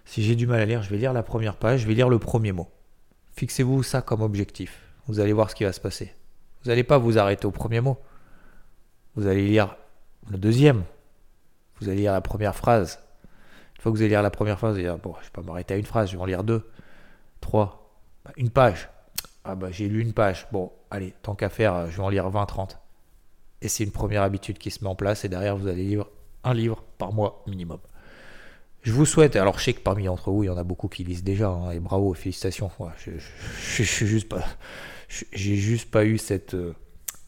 Si 0.04 0.22
j'ai 0.22 0.34
du 0.34 0.46
mal 0.46 0.60
à 0.60 0.64
lire, 0.64 0.82
je 0.82 0.90
vais 0.90 0.96
lire 0.96 1.12
la 1.12 1.22
première 1.22 1.56
page, 1.56 1.80
je 1.80 1.86
vais 1.86 1.94
lire 1.94 2.08
le 2.08 2.18
premier 2.18 2.52
mot. 2.52 2.68
Fixez-vous 3.34 3.82
ça 3.82 4.00
comme 4.00 4.22
objectif. 4.22 4.80
Vous 5.06 5.20
allez 5.20 5.32
voir 5.32 5.50
ce 5.50 5.54
qui 5.54 5.64
va 5.64 5.72
se 5.72 5.80
passer. 5.80 6.14
Vous 6.62 6.70
n'allez 6.70 6.84
pas 6.84 6.98
vous 6.98 7.18
arrêter 7.18 7.46
au 7.46 7.50
premier 7.50 7.80
mot. 7.80 7.98
Vous 9.14 9.26
allez 9.26 9.46
lire 9.46 9.76
le 10.30 10.38
deuxième, 10.38 10.84
vous 11.80 11.88
allez 11.88 11.98
lire 11.98 12.12
la 12.12 12.20
première 12.20 12.54
phrase. 12.54 13.00
Une 13.76 13.82
fois 13.82 13.92
que 13.92 13.96
vous 13.96 14.02
allez 14.02 14.10
lire 14.10 14.22
la 14.22 14.30
première 14.30 14.58
phrase, 14.58 14.72
vous 14.72 14.80
allez 14.80 14.88
dire, 14.88 14.98
bon, 14.98 15.14
je 15.20 15.26
vais 15.26 15.32
pas 15.32 15.42
m'arrêter 15.42 15.74
à 15.74 15.76
une 15.76 15.86
phrase, 15.86 16.10
je 16.10 16.16
vais 16.16 16.22
en 16.22 16.26
lire 16.26 16.44
deux, 16.44 16.68
trois, 17.40 17.92
bah, 18.24 18.32
une 18.36 18.50
page. 18.50 18.88
Ah 19.50 19.54
bah 19.54 19.68
j'ai 19.70 19.88
lu 19.88 20.02
une 20.02 20.12
page. 20.12 20.46
Bon, 20.52 20.70
allez, 20.90 21.14
tant 21.22 21.34
qu'à 21.34 21.48
faire, 21.48 21.90
je 21.90 21.96
vais 21.96 22.02
en 22.02 22.10
lire 22.10 22.28
20, 22.28 22.44
30. 22.44 22.78
Et 23.62 23.68
c'est 23.68 23.82
une 23.82 23.92
première 23.92 24.22
habitude 24.22 24.58
qui 24.58 24.70
se 24.70 24.84
met 24.84 24.90
en 24.90 24.94
place 24.94 25.24
et 25.24 25.30
derrière 25.30 25.56
vous 25.56 25.68
allez 25.68 25.84
lire 25.84 26.04
un 26.44 26.52
livre 26.52 26.84
par 26.98 27.14
mois 27.14 27.42
minimum. 27.46 27.78
Je 28.82 28.92
vous 28.92 29.06
souhaite, 29.06 29.36
alors 29.36 29.58
je 29.58 29.64
sais 29.64 29.72
que 29.72 29.80
parmi 29.80 30.06
entre 30.06 30.30
vous, 30.30 30.44
il 30.44 30.48
y 30.48 30.50
en 30.50 30.58
a 30.58 30.64
beaucoup 30.64 30.88
qui 30.88 31.02
lisent 31.02 31.24
déjà, 31.24 31.48
hein, 31.48 31.70
et 31.70 31.80
bravo, 31.80 32.12
félicitations. 32.12 32.70
je, 32.98 33.12
je, 33.18 33.82
suis 33.82 34.06
juste 34.06 34.28
pas, 34.28 34.44
j'ai 35.08 35.56
juste 35.56 35.90
pas 35.90 36.04
eu 36.04 36.18
cette, 36.18 36.52
euh, 36.52 36.74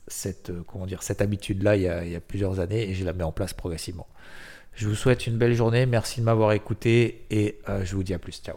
cette, 0.07 0.51
euh, 0.51 0.63
comment 0.67 0.87
dire, 0.87 1.03
cette 1.03 1.23
habitude-là 1.23 1.77
il, 1.77 1.83
y 1.83 2.17
a 2.17 2.21
plusieurs 2.21 2.61
années 2.61 2.91
et 2.91 2.95
je 2.95 3.03
la 3.03 3.15
mets 3.15 3.25
en 3.25 3.33
place 3.33 3.55
progressivement. 3.55 4.09
Je 4.75 4.87
vous 4.89 4.95
souhaite 4.95 5.27
une 5.27 5.39
belle 5.39 5.55
journée, 5.55 5.87
merci 5.87 6.21
de 6.21 6.27
m'avoir 6.27 6.53
écouté 6.53 7.25
et 7.31 7.61
euh, 7.71 7.83
je 7.83 7.97
vous 7.97 8.03
dis 8.03 8.13
à 8.13 8.19
plus. 8.19 8.43
Ciao. 8.43 8.57